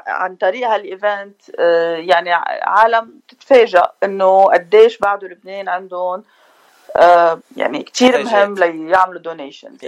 [0.06, 2.32] عن طريق هال event آه، يعني
[2.62, 6.22] عالم تتفاجئ إنه قديش بعده لبنان عندهم
[7.56, 9.86] يعني كثير مهم ليعملوا donation 100%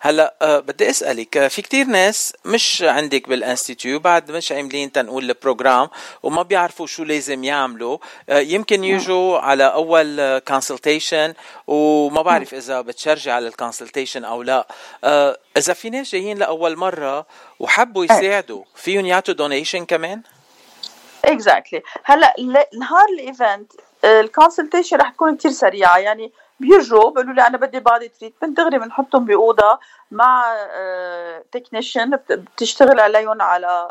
[0.00, 4.92] هلأ آه بدي أسألك آه، في كثير ناس مش عندك بال institut بعد مش عاملين
[4.92, 5.88] تنقول ال program
[6.22, 7.98] وما بيعرفوا شو لازم يعملوا.
[8.28, 11.34] آه يمكن يجوا على أول consultation
[11.66, 14.66] وما بعرف إذا بت charge ي على ال consultation أو لا.
[15.04, 17.26] آه إذا في ناس جايين لأول مرة
[17.60, 20.22] وحبوا يساعدوا فيهم يعطوا donation كمان؟
[21.24, 22.00] exactly.
[22.04, 22.34] هلأ
[22.78, 23.72] نهار ال event
[24.04, 25.98] ال consultation رح تكون كتير سريعة.
[25.98, 29.78] يعني بيجوا بيقولوا لي أنا بدي بعض treatment دغري بنحطهم بأوضة
[30.10, 30.44] مع
[31.52, 33.90] technician آه، بتشتغل عليهم على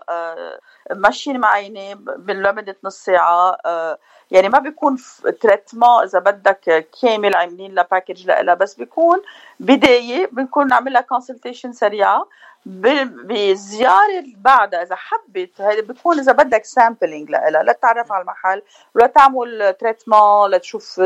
[0.96, 1.94] machine معينه
[2.28, 3.58] لمده نص ساعة.
[3.66, 3.98] آه،
[4.32, 4.98] يعني ما بيكون
[5.42, 9.22] traitement إذا بدك كامل عاملين لها package لها بس بيكون
[9.60, 12.28] بداية بنكون نعمل لها consultation سريعة.
[12.66, 18.62] بزيارة بعدها إذا حبت هذا بيكون إذا بدك sampling لها لتتعرف على المحل
[18.96, 21.02] ولا تعمل traitement لتشوف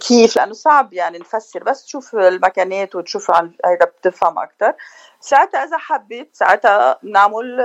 [0.00, 3.30] كيف لأنه صعب يعني نفسر بس تشوف المكنات وتشوف
[3.64, 4.74] هيدا بتفهم أكثر
[5.20, 7.60] ساعتها إذا حبيت ساعتها بنعمل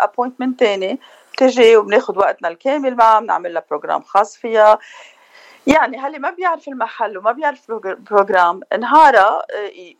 [0.00, 1.00] appointment ثاني
[1.32, 4.78] بتجي وبناخذ وقتنا الكامل معها بنعمل لها program خاص فيها.
[5.66, 9.42] يعني هل ما بيعرف المحل وما بيعرف program نهارها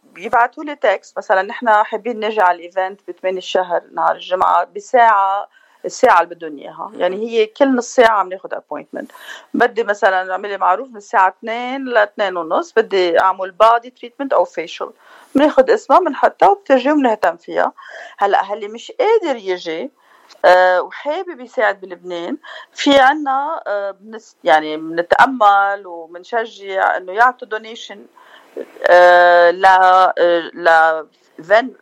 [0.05, 4.65] بيبعتوا لي text مثلا نحن حابين نجي على ال event ب 8 الشهر نهار الجمعة
[4.65, 5.49] بساعة.
[5.85, 9.13] الساعة اللي بدهم إياها، يعني هي كل نص ساعة عم ناخذ appointment،
[9.55, 14.45] بدي مثلا اعملي معروف من الساعة 2 ل 2 ونص بدي أعمل body treatment أو
[14.45, 14.91] facial،
[15.35, 17.73] بناخذ اسمها بنحطها وبتجي وبنهتم فيها،
[18.19, 19.91] هلأ هاللي مش قادر يجي
[20.45, 22.37] أه وحابب يساعد بلبنان.
[22.73, 28.07] في عنا أه بنس يعني بنتأمل وبنشجع إنه يعطوا دونيشن
[28.87, 29.63] أه ل
[30.55, 30.69] ل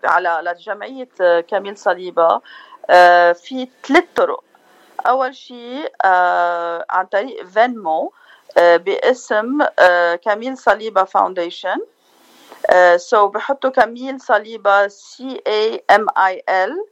[0.04, 1.08] على لجمعية
[1.40, 2.22] كاميل صليبة.
[2.22, 2.42] آه،
[3.34, 4.44] في ثلاث طرق.
[5.06, 8.12] أول شيء آه، عن طريق فينمو
[8.58, 9.58] آه، باسم
[10.24, 11.76] كميل صليبة Foundation
[12.96, 16.84] so بحطوا كميل صليبة C A M I L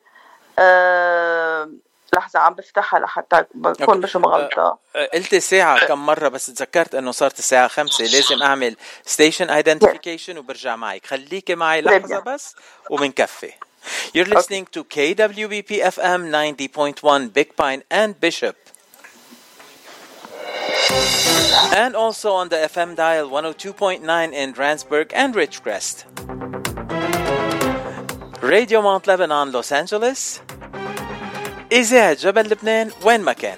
[2.16, 4.78] لحظة عم بفتحها لحتى بكون مش مغلطة.
[5.14, 8.04] قلت ساعة كم مرة بس تذكرت إنه صارت الساعة خمسة.
[8.04, 11.06] لازم أعمل station identification وبرجع معك.
[11.06, 12.56] خليكي معي لحظة بس
[12.90, 13.52] وبنكفي okay.
[14.13, 18.56] You're listening to KWBP FM 90.1 Big Pine and Bishop.
[21.75, 26.06] And also on the FM dial 102.9 in Randsburg and Ridgecrest.
[28.41, 30.41] Radio Mount Lebanon, Los Angeles.
[31.71, 33.58] إذاعة جبل لبنان وين ما كان.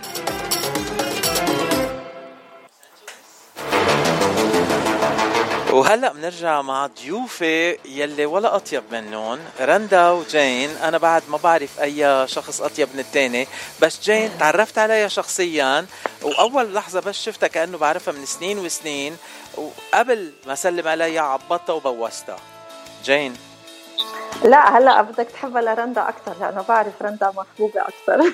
[5.72, 10.70] وهلا بنرجع مع ضيوفي يلي ولا أطيب منهم رندا وجين.
[10.76, 13.48] أنا بعد ما بعرف أي شخص أطيب من الثاني
[13.82, 15.86] بس جين تعرفت عليها شخصيا
[16.22, 19.16] وأول لحظة بس شفتها كأنه بعرفها من سنين وسنين
[19.56, 22.38] وقبل ما سلم عليها عبطتها وبوستها.
[23.04, 23.49] جين.
[24.44, 28.32] لا هلا بدك تحبها لرندا أكثر لأنه بعرف رندا محبوبه أكثر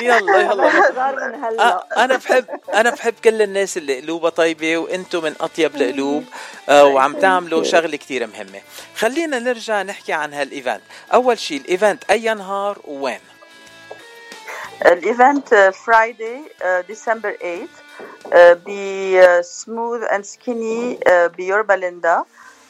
[0.00, 1.26] يلا يلا.
[1.28, 1.86] من هلا.
[2.04, 2.44] أنا بحب
[2.74, 6.24] أنا بحب كل الناس اللي قلوبها طيبة وأنتم من أطيب القلوب
[6.68, 8.60] آه، وعم تعملوا شغلة كثير مهمة.
[8.96, 10.82] خلينا نرجع نحكي عن هال event.
[11.14, 13.20] أول شيء ال event أي نهار وين
[14.86, 16.40] ال event Friday
[16.88, 17.36] December
[18.32, 18.54] 8
[19.40, 20.98] ب Smooth and Skinny
[21.36, 22.24] بيوربا ليندا.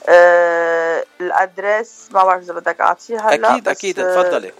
[0.08, 4.52] آه ال address ما بعرف إذا بدك أعطيه هلا أكيد أكيد تفضلي.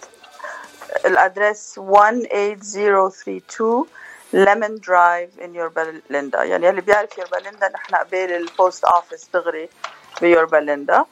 [1.06, 3.86] ال address 18032
[4.32, 9.28] Lemon Drive in يوربا ليندا يعني اللي بيعرف يوربا ليندا نحن قبال ال post office
[9.34, 9.68] دغري
[10.20, 11.04] بيوربا ليندا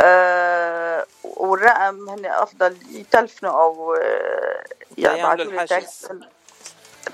[0.00, 4.64] آه والرقم هن أفضل يتلفنوا أو آه،
[4.98, 6.08] يعملوا الحجز.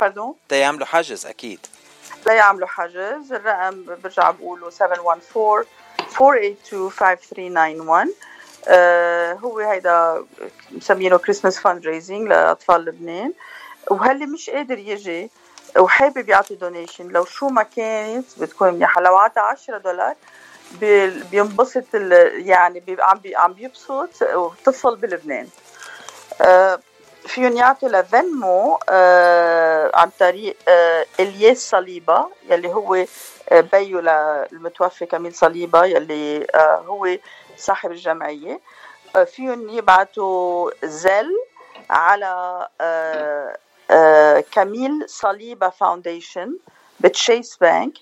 [0.01, 1.67] pardon يعملوا حجز أكيد.
[2.27, 3.33] لا يعملوا حجز.
[3.33, 5.65] الرقم برجع بقوله 714
[6.21, 8.15] 482
[8.69, 10.25] آه هو هيدا
[10.71, 13.33] مسمينه Christmas fundraising لأطفال لبنان.
[13.91, 15.31] وهاللي مش قادر يجي
[15.79, 19.01] وحابب يعطي donation لو شو ما كانت بتكون منيحة.
[19.01, 20.15] لو عطى 10 دولار
[21.31, 24.11] بينبسط يعني عم عم بيبسط
[24.65, 25.49] طفل بلبنان.
[26.41, 26.81] آه
[27.27, 30.57] فيهم يعطوا لفنمو آه عن طريق
[31.21, 33.05] إلياس صليبة يلي هو
[33.53, 37.19] بيو للمتوفي كميل صليبة يلي آه، هو
[37.57, 38.61] صاحب الجمعية.
[39.17, 41.31] آه، فيهم يبعتوا زل
[41.91, 46.57] على آه، كميل صليبة فاونديشن
[47.01, 47.93] ب Chase Bank.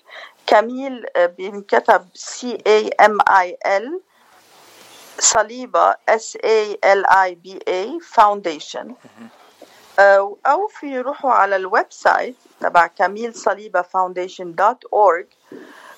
[0.47, 3.99] كميل بينكتب C A M I L
[5.19, 8.95] صليبة S A L I B A Foundation.
[9.99, 15.25] أو في يروحوا على ال website تبع كميل صليبة Foundation dot org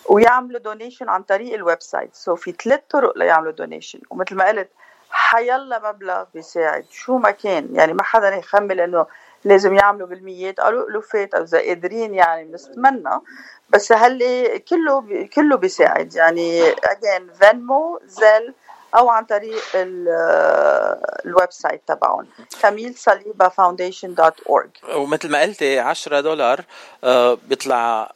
[0.05, 4.69] ويعملوا donation عن طريق ال website so في ثلاث طرق ليعملوا donation ومثل ما قلت
[5.11, 6.85] حيلا مبلغ بيساعد.
[6.91, 9.05] شو ما كان يعني ما حدا يخجل إنه
[9.45, 10.59] لازم يعملوا بالميات.
[10.59, 13.21] أو الالوفات أو إذا قادرين يعني بنتمنى.
[13.69, 16.15] بس هاللي كله بي كله بيساعد.
[16.15, 18.53] يعني again Venmo Zelle
[18.95, 22.27] أو عن طريق ال website تبعهم.
[22.61, 26.61] كميل صليبة Foundation dot org ومثل ما قلتي 10 دولار
[27.03, 28.11] آه، بيطلع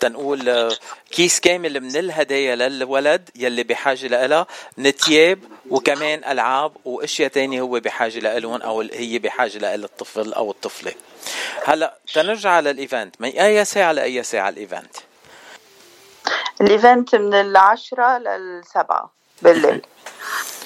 [0.00, 0.72] تنقول آه،
[1.10, 4.46] كيس كامل من الهدايا للولد يلي بحاجة لها
[4.78, 5.38] من تياب
[5.70, 10.92] وكمان ألعاب وأشياء تانية هو بحاجة لهم أو هي بحاجة لها الطفل أو الطفلة.
[11.64, 14.96] هلأ تنرجع لل event من أي ساعة لأي ساعة ال event؟
[16.60, 19.10] ال event من العشرة للسبعة
[19.42, 19.82] بالليل.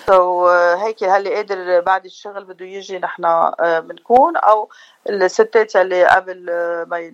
[0.08, 4.68] so, uh, هيك هاللي قادر بعد الشغل بده يجي نحن بنكون أو
[5.08, 7.12] الستات اللي قبل uh, ما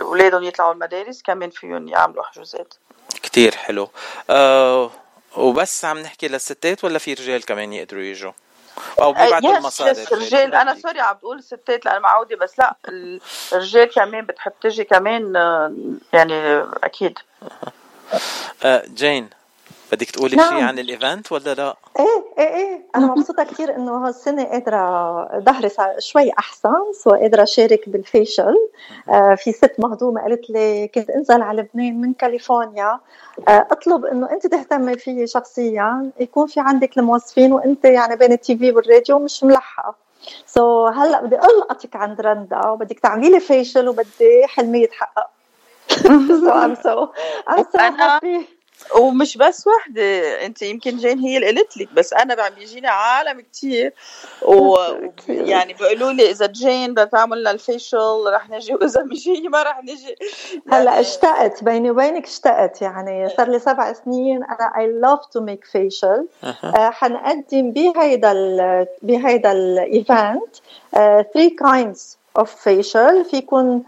[0.00, 2.74] أولادهم يطلعوا المدارس كمان فيهم يعملوا حجوزات.
[3.22, 3.90] كتير حلو.
[4.30, 4.90] أه
[5.36, 8.32] وبس عم نحكي للستات ولا في رجال كمان يقدروا يجوا؟
[9.02, 12.76] أو بيبعتوا المصادر الرجال أنا sorry عم بقول ستات لأن معودة بس لا
[13.52, 15.34] الرجال كمان بتحب تجي كمان
[16.12, 17.18] يعني أكيد.
[18.62, 19.39] أه جين.
[19.92, 20.48] بدك تقولي نعم.
[20.48, 22.86] شيء عن ال event ولا لا؟ إيه إيه إيه.
[22.96, 28.54] أنا مبسوطة كثير إنه هالسنه قادرة ظهري شوي أحسن so قادرة أشارك بال facial.
[29.08, 33.00] آه في ست مهضومة قالت لي كنت أنزل على لبنان من كاليفورنيا.
[33.48, 38.58] آه أطلب إنه أنت تهتمي فيي شخصيا يكون في عندك الموظفين وأنت يعني بين ال
[38.58, 39.94] TV والراديو مش ملحقة.
[40.46, 45.30] so, هلأ بدي ألقطك عند رندا وبدك تعملي لي facial وبدي حلمي يتحقق
[45.90, 47.12] so I'm so
[47.48, 48.46] I'm so happy.
[48.98, 50.02] ومش بس وحدة
[50.46, 53.92] أنت يمكن جين هي اللي قالت لك بس أنا عم بيجيني عالم كثير
[54.42, 59.48] ويعني بيقولوا لي إذا جين بدها تعمل لنا ال facial رح نجي وإذا مش هي
[59.48, 60.14] ما رح نجي.
[60.68, 62.82] هلأ يعني اشتقت بيني وبينك اشتقت.
[62.82, 66.26] يعني صار لي سبع سنين أنا I love to make facial
[66.74, 68.32] حنقدم بهيدا
[69.02, 70.56] بهيدا ال event
[70.92, 71.24] 3
[71.58, 73.82] kinds of facial فيكم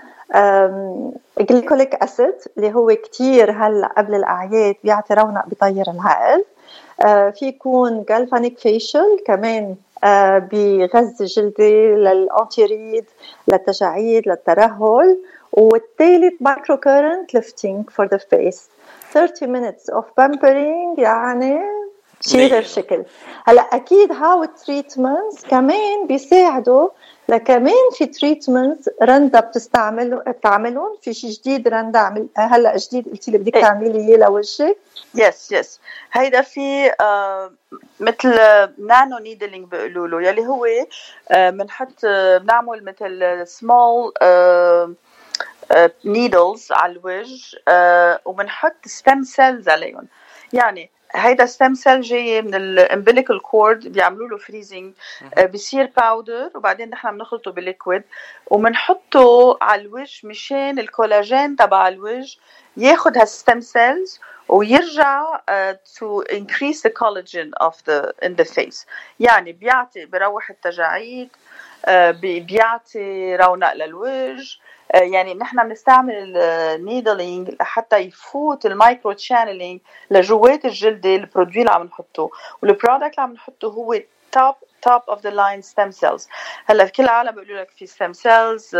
[1.41, 6.45] glycolic acid اللي هو كتير هلا قبل الأعياد بيعطي رونق بطير العقل
[7.05, 13.05] آه، في يكون galvanic facial كمان آه، بغذي الجلدة لل antirides
[13.49, 15.19] للتجاعيد للترهل.
[15.53, 18.69] والثالث micro current lifting for the face
[19.13, 21.61] 30 minutes of pampering يعني
[22.21, 23.05] شيء غير شكل.
[23.45, 26.89] هلا أكيد هاو ال treatments كمان بيساعدوا
[27.29, 33.39] لكمان في treatment رندا بتستعمل بتعملهم؟ في شيء جديد رندا عمل هلأ جديد قلتي لي
[33.39, 33.63] بدك إيه.
[33.63, 34.77] تعملي إياه لوجهك
[35.15, 35.81] yes yes
[36.13, 37.53] هيدا في آه
[38.01, 38.39] مثل
[38.79, 40.67] nano needling بيقولوا له يلي هو
[41.31, 44.13] بنحط آه بنعمل مثل سمول
[46.05, 50.07] needles على الوجه آه وبنحط stem cells عليهم.
[50.53, 54.93] يعني هيدا stem cell جاي من ال umbilical cord بيعملوا له freezing
[55.55, 58.03] بصير powder وبعدين نحن بنخلطه ب liquid
[58.47, 62.39] وبنحطه على الوجه مشان الكولاجين تبع الوجه
[62.77, 65.41] ياخذ هال stem cells ويرجع
[65.99, 68.87] to increase the collagen of the in the face
[69.21, 71.29] يعني بيعطي بروح التجاعيد
[72.21, 74.59] بيعطي رونق للوجه.
[74.95, 79.81] آه، يعني نحن بنستعمل ال needling لحتى يفوت ال micro channeling
[80.11, 82.31] لجوات الجلدة ال product اللي عم نحطه.
[82.63, 83.95] وال product اللي عم نحطه هو
[84.33, 86.29] top top of the line stem cells
[86.67, 88.77] هلأ كل العالم بيقولوا لك في stem cells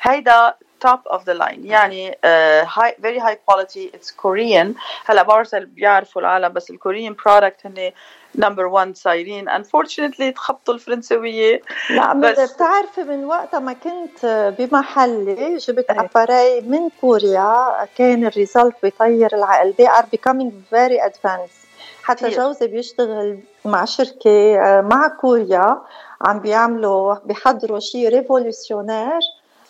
[0.00, 4.74] هيدا top of the line يعني high very high quality it's Korean
[5.06, 7.92] هلأ بعرف بيعرفوا العالم بس ال Korean product هن
[8.34, 11.62] number 1 صايرين unfortunately تخطوا الفرنسوية.
[11.90, 17.86] لا بس بتعرفي من وقتها ما كنت بمحلي جبت appareil من كوريا.
[17.96, 19.74] كان ال result بيطير العقل.
[19.80, 21.68] They are becoming very advanced.
[22.02, 25.78] حتى جوزي بيشتغل مع شركة آه، مع كوريا.
[26.20, 29.20] عم بيعملوا بيحضروا شيء révolutionnaire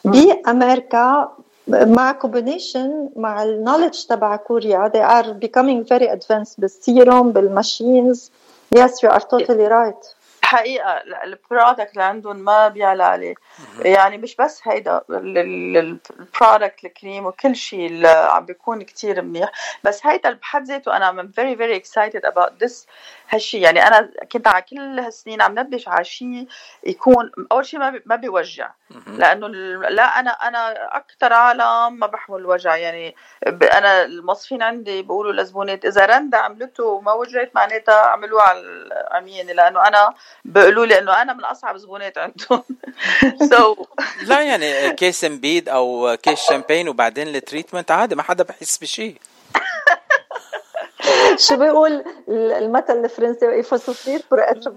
[0.04, 1.32] بأمريكا.
[1.68, 4.88] مع combination مع ال knowledge تبع كوريا.
[4.94, 8.30] They are becoming very advanced بالسيروم بال machines
[8.70, 10.14] Yes, you are totally right.
[10.48, 10.92] حقيقة
[11.24, 13.34] ال product اللي عندهم ما بيعلى عليه.
[13.78, 19.50] يعني مش بس هيدا ال product الكريم وكل شيء اللي عم بيكون كتير منيح.
[19.84, 22.86] بس هيدا بحد ذاته أنا I'm very very excited about this
[23.30, 23.62] هالشيء.
[23.62, 26.46] يعني أنا كنت على كل هالسنين عم نبش على شيء
[26.86, 28.70] يكون أول شيء ما ما بيوجع.
[29.06, 29.48] لأنه
[29.88, 32.76] لا أنا أنا أكثر عالم ما بحمل وجع.
[32.76, 39.52] يعني أنا الموظفين عندي بيقولوا لزبونات إذا رندا عملته وما وجعت معناتها عملوها على العميانه
[39.52, 40.14] لأنه أنا
[40.44, 42.62] بيقولوا لي إنه أنا من أصعب زبونات عندهم.
[43.52, 43.86] So
[44.22, 49.16] لا يعني كاس نبيد أو كاس شامبين وبعدين ال treatment عادي ما حدا بحس بشيء.
[51.48, 54.70] شو بيقول المثل الفرنسي؟ Il faut souffrir pour être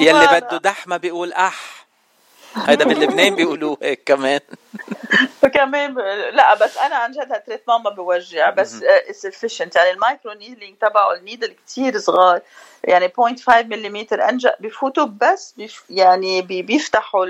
[0.00, 1.77] يلي بده دح ما بيقول أح.
[2.56, 4.40] هيدا باللبنان بيقولوه هيك كمان.
[5.42, 5.94] فكمان
[6.32, 8.84] لا بس أنا عن جد هال traitement ما بوجع بس
[9.26, 12.40] efficient يعني ال micro needling تبعه ال needle كثير صغار
[12.84, 17.26] يعني 0.5 ملم إنجأ بفوتوا بس بيف يعني بيفتحوا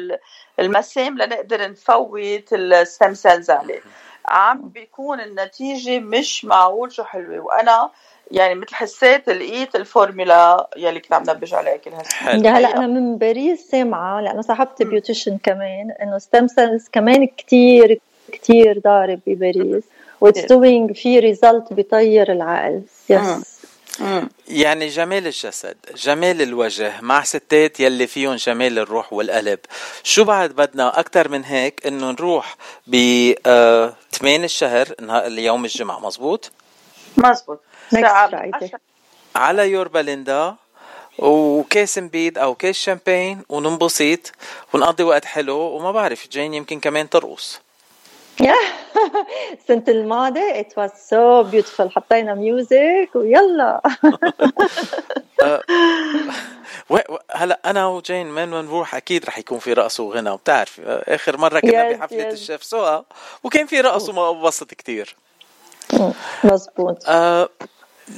[0.59, 3.81] المسام لنقدر نفوت ال stem cells عليه.
[4.27, 7.91] عم بيكون النتيجة مش معقول شو حلوة وأنا
[8.31, 13.19] يعني مثل حسيت لقيت الفورمولا يلي كنت عم نبحبش عليها كل هالسنين هلأ أنا من
[13.19, 18.01] باريس سامعة لأنه صاحبتي beautician كمان إنه stem cells كمان كثير
[18.33, 19.85] كثير ضارب بباريس.
[20.21, 22.83] what's doing في result بيطير العقل.
[23.09, 23.59] Yes
[24.49, 29.59] يعني جمال الجسد جمال الوجه مع ستات يلي فيهم جمال الروح والقلب.
[30.03, 32.57] شو بعد بدنا أكثر من هيك إنه نروح
[32.87, 36.51] ب 8 آه، الشهر اليوم الجمعة مزبوط؟
[37.17, 37.61] مزبوط.
[39.37, 40.55] على يوربا ليندا
[41.19, 44.33] وكاس نبيد أو كاس شامبين وننبسط
[44.75, 47.61] ونقضي وقت حلو وما بعرف جايين يمكن كمان ترقص.
[48.41, 51.89] السنة الماضية it was so beautiful.
[51.89, 53.83] حطينا music ويلا.
[55.43, 55.63] أه،
[57.31, 61.93] هلا أنا وجين وين نروح أكيد رح يكون في رقص وغنى وبتعرف آخر مرة كنا
[61.93, 63.03] بحفلة الشيف سوا
[63.45, 65.17] وكان في رقص وما انبسط كثير
[66.45, 67.49] مزبوط أه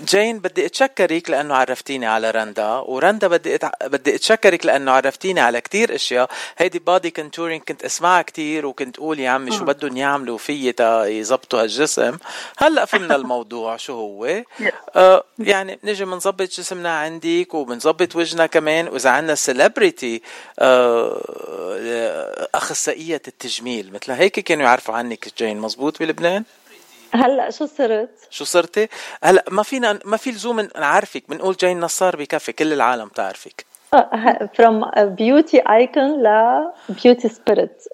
[0.05, 3.70] جين بدي أتشكرك لأنه عرفتيني على رندا ورندا بدي أتع...
[3.82, 6.30] بدي أتشكرك لأنه عرفتيني على كتير أشياء.
[6.59, 10.72] هيدي ال body contouring كنت أسمعها كتير وكنت أقول يا عمي شو بدهم يعملوا فيي
[10.72, 12.18] تا يزبطوا هالجسم.
[12.59, 14.43] هلأ فهمنا الموضوع شو هو.
[14.97, 18.88] آه يعني بنجي بنظبط جسمنا عندك وبنظبط وجهنا كمان.
[18.88, 20.22] وإذا عندنا celebrity
[20.59, 26.45] آه أخصائية التجميل مثل هيك كانوا يعرفوا عنك جين مزبوط بلبنان؟
[27.14, 28.88] هلأ شو صرت؟ شو صرتي؟
[29.24, 33.70] هلأ ما فينا ما في لزوم نعرفك بنقول جين نصار بكفي كل العالم تعرفك.
[34.56, 36.28] from بيوتي ايكون ل
[36.88, 37.84] بيوتي سبيريت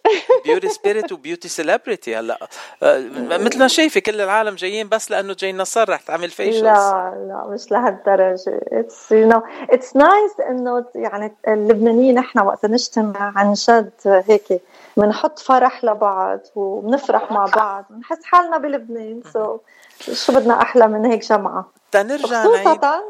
[0.44, 2.48] بيوتي سبيريت وبيوتي سيلبرتي هلأ.
[2.82, 7.14] آه، مثل ما شايفه كل العالم جايين بس لأنه جين نصار رح تعمل facials لا
[7.28, 8.60] لا مش لهالدرجة.
[8.72, 14.62] it's you know it's nice إنه يعني اللبنانيين نحن وقت نجتمع عن جد هيك
[14.97, 21.20] بنحط فرح لبعض وبنفرح مع بعض بنحس حالنا بلبنان so, شو بدنا أحلى من هيك
[21.20, 21.64] جمعة.
[21.92, 23.03] تنرجع خصوصا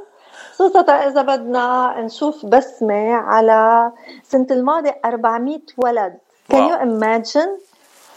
[0.54, 6.18] خصوصا إذا بدنا نشوف بسمة على سنة الماضي 400 ولد.
[6.48, 7.58] can you imagine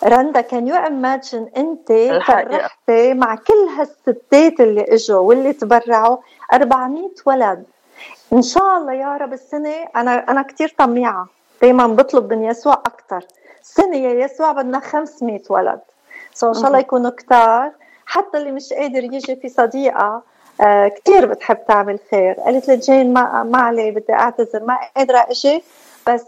[0.03, 1.91] رندا can you imagine أنت
[2.28, 6.17] فرحتي مع كل هالستات اللي إجوا واللي تبرعوا؟
[6.53, 7.63] 400 ولد.
[8.34, 11.28] إن شاء الله يا رب السنة أنا أنا كثير طميعة.
[11.61, 13.26] دائما بطلب من يسوع أكثر
[13.74, 15.80] سنة يا يسوع بدنا 500 ولد.
[16.34, 17.72] So إن شاء الله يكونوا كتار.
[18.05, 20.22] حتى اللي مش قادر يجي في صديقة
[20.61, 22.34] آه كتير بتحب تعمل خير.
[22.34, 25.63] قالت لي جين ما, معليه بدي أعتذر ما قادرة أجي
[26.07, 26.26] بس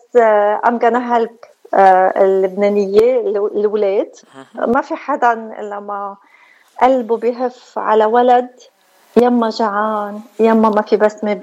[0.66, 3.20] I'm help آه اللبنانية
[3.56, 4.16] الولاد.
[4.56, 6.16] ما في حدا إلا ما
[6.82, 8.50] قلبه بيهف على ولد
[9.18, 11.42] يما جعان يما ما في بسمة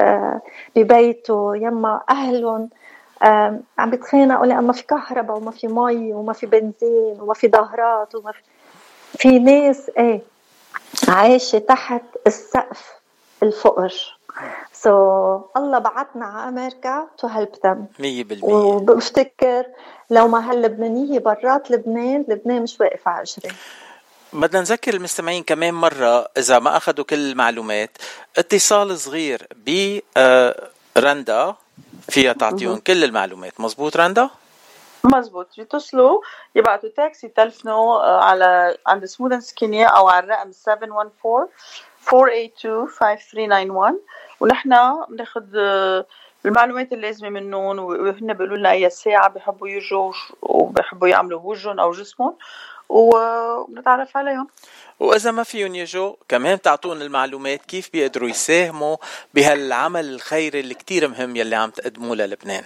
[0.00, 0.40] آه،
[0.76, 2.68] ببيته يما أهلهم.
[3.78, 8.14] عم بتخانقوا لأن ما في كهرباء وما في مي وما في بنزين وما في ظهرات
[8.14, 8.42] وما في
[9.18, 10.20] في ناس إيه
[11.08, 12.92] عايشة تحت السقف
[13.42, 14.18] الفقر.
[14.72, 17.86] so, الله بعتنا على أمريكا to help them
[18.40, 19.66] 100% وبفتكر
[20.10, 23.52] لو ما هاللبنانية برات لبنان لبنان مش واقف على اجري
[24.32, 27.98] بدنا نذكر المستمعين كمان مرة إذا ما أخذوا كل المعلومات.
[28.36, 30.68] اتصال صغير ب آه،
[30.98, 31.54] رندا.
[32.10, 33.60] فيها تعطيهم كل المعلومات.
[33.60, 34.30] مزبوط رندا؟
[35.04, 36.20] مزبوط يتصلوا
[36.54, 41.48] يبعثوا تاكسي يتلفنوا آه، على عند سموذ سكيني أو على الرقم 714
[42.12, 44.00] 482 5391
[44.40, 44.70] ونحن
[45.08, 46.06] بناخذ آه،
[46.46, 52.34] المعلومات اللازمة منهم وهن بيقولوا لنا اي ساعة بحبوا يجوا وبحبوا يعملوا وجههم أو جسمهم.
[52.92, 54.48] ونتعرف عليهم.
[55.00, 58.96] وإذا ما فيهم يجوا كمان تعطون المعلومات كيف بيقدروا يساهموا
[59.34, 62.64] بهالعمل الخيري اللي كتير مهم يلي عم تقدموه للبنان.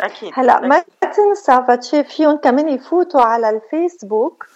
[0.00, 4.46] أكيد هلأ ما تنسى فتشي فيهم كمان يفوتوا على الفيسبوك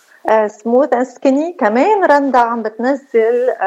[0.46, 1.52] Smooth and Skinny.
[1.52, 3.62] كمان رندا عم بتنزل uh,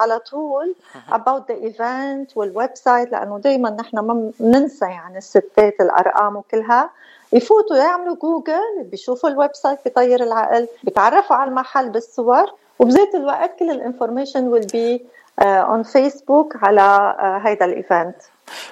[0.00, 0.74] على طول
[1.10, 6.90] about the event وال website لأنه دائما نحن ما بننسى يعني الستات الأرقام وكلها.
[7.32, 13.70] يفوتوا يعملوا جوجل بيشوفوا ال website بيطير العقل بيتعرفوا على المحل بالصور وبذات الوقت كل
[13.70, 15.06] ال information will be
[15.42, 18.16] on فيسبوك على uh, هيدا ال event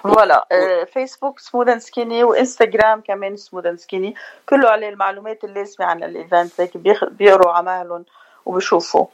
[0.03, 0.46] voilà
[0.92, 4.14] فيسبوك Smooth and Skinny وإنستغرام كمان Smooth and Skinny
[4.48, 6.76] كله عليه المعلومات اللازمة عن ال event هيك
[7.11, 8.05] بيقروا عمهلهم.
[8.49, 9.07] وبشوفوا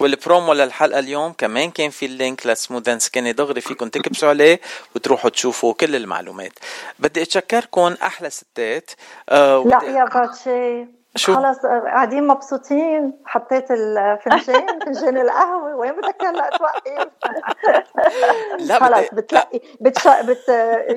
[0.00, 4.28] والبرومو للحلقة اليوم كمان كان في ال link ل Smooth and Skinny دغري فيكم تكبسوا
[4.28, 4.60] عليه
[4.96, 6.52] وتروحوا تشوفوا كل المعلومات.
[6.98, 8.90] بدي أتشكركم أحلى ستات.
[9.28, 10.86] آه لا يا باتشي
[11.16, 15.76] شو؟ خلص قاعدين مبسوطين حطيت الفنجان فنجان القهوة.
[15.76, 17.08] وين بدك هلا توقف؟
[18.58, 20.08] لا خلص بتلاقي بتش...
[20.08, 20.48] but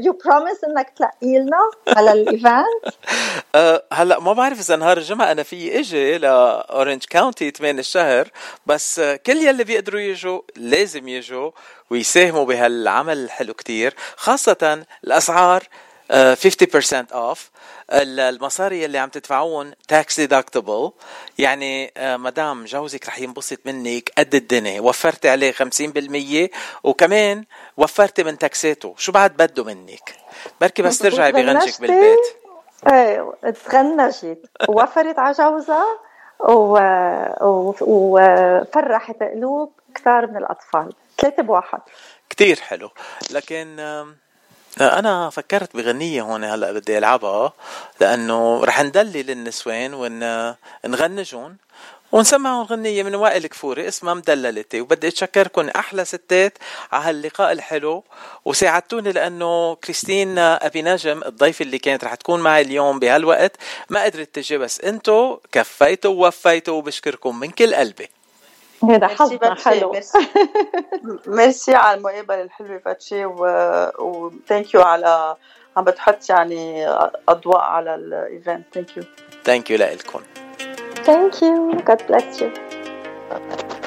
[0.05, 1.57] you promise إنك تلاقي لنا
[1.97, 2.65] على ال event
[3.55, 8.27] أه هلا ما بعرف إذا نهار الجمعة أنا في إجي ل Orange County 8 الشهر.
[8.65, 11.51] بس كل يلي بيقدروا يجوا لازم يجوا
[11.89, 15.63] ويساهموا بهالعمل الحلو كتير خاصة الأسعار
[16.09, 17.51] 50% off
[17.91, 20.91] المصاري اللي عم تدفعوهم tax deductible
[21.37, 24.81] يعني آه، مدام جوزك رح ينبسط منك قد الدنيا.
[24.81, 26.49] وفرتي عليه 50%
[26.83, 27.45] وكمان
[27.77, 30.15] وفرتي من tax اته شو بعد بده منك؟
[30.61, 32.19] بركي بس ترجعي بغنجك بالبيت.
[32.87, 33.33] إيه
[33.65, 34.45] تغنجت.
[34.69, 35.85] ووفرت على جوزها.
[37.81, 40.93] وفرحت قلوب كثار من الأطفال.
[41.21, 41.79] ثلاثة بواحد.
[42.29, 42.89] كتير حلو.
[43.31, 43.79] لكن
[44.81, 47.53] أنا فكرت بغنية هون هلأ بدي ألعبها
[48.01, 49.93] لأنه رح ندلل النسوان
[50.85, 51.57] ونغنجون
[52.11, 56.57] ونسمعهم غنية من وائل كفوري اسمها مدللتي وبدي اتشكركم أحلى ستات
[56.91, 58.03] على هاللقاء الحلو
[58.45, 63.51] وساعدتوني لأنه كريستين أبي نجم الضيفة اللي كانت رح تكون معي اليوم بهالوقت
[63.89, 68.09] ما قدرت تجي بس أنتو كفيتوا ووفيتوا وبشكركم من كل قلبي.
[68.83, 69.93] هذا حظنا حلو.
[71.27, 71.75] ميرسي.
[71.83, 75.35] على المقابله الحلوه فاتشي و ثانك يو على
[75.77, 76.87] عم بتحط يعني
[77.29, 79.03] أضواء على الايفنت ثانك يو
[79.45, 80.21] ثانك يو لكم
[81.03, 83.78] ثانك يو God bless you.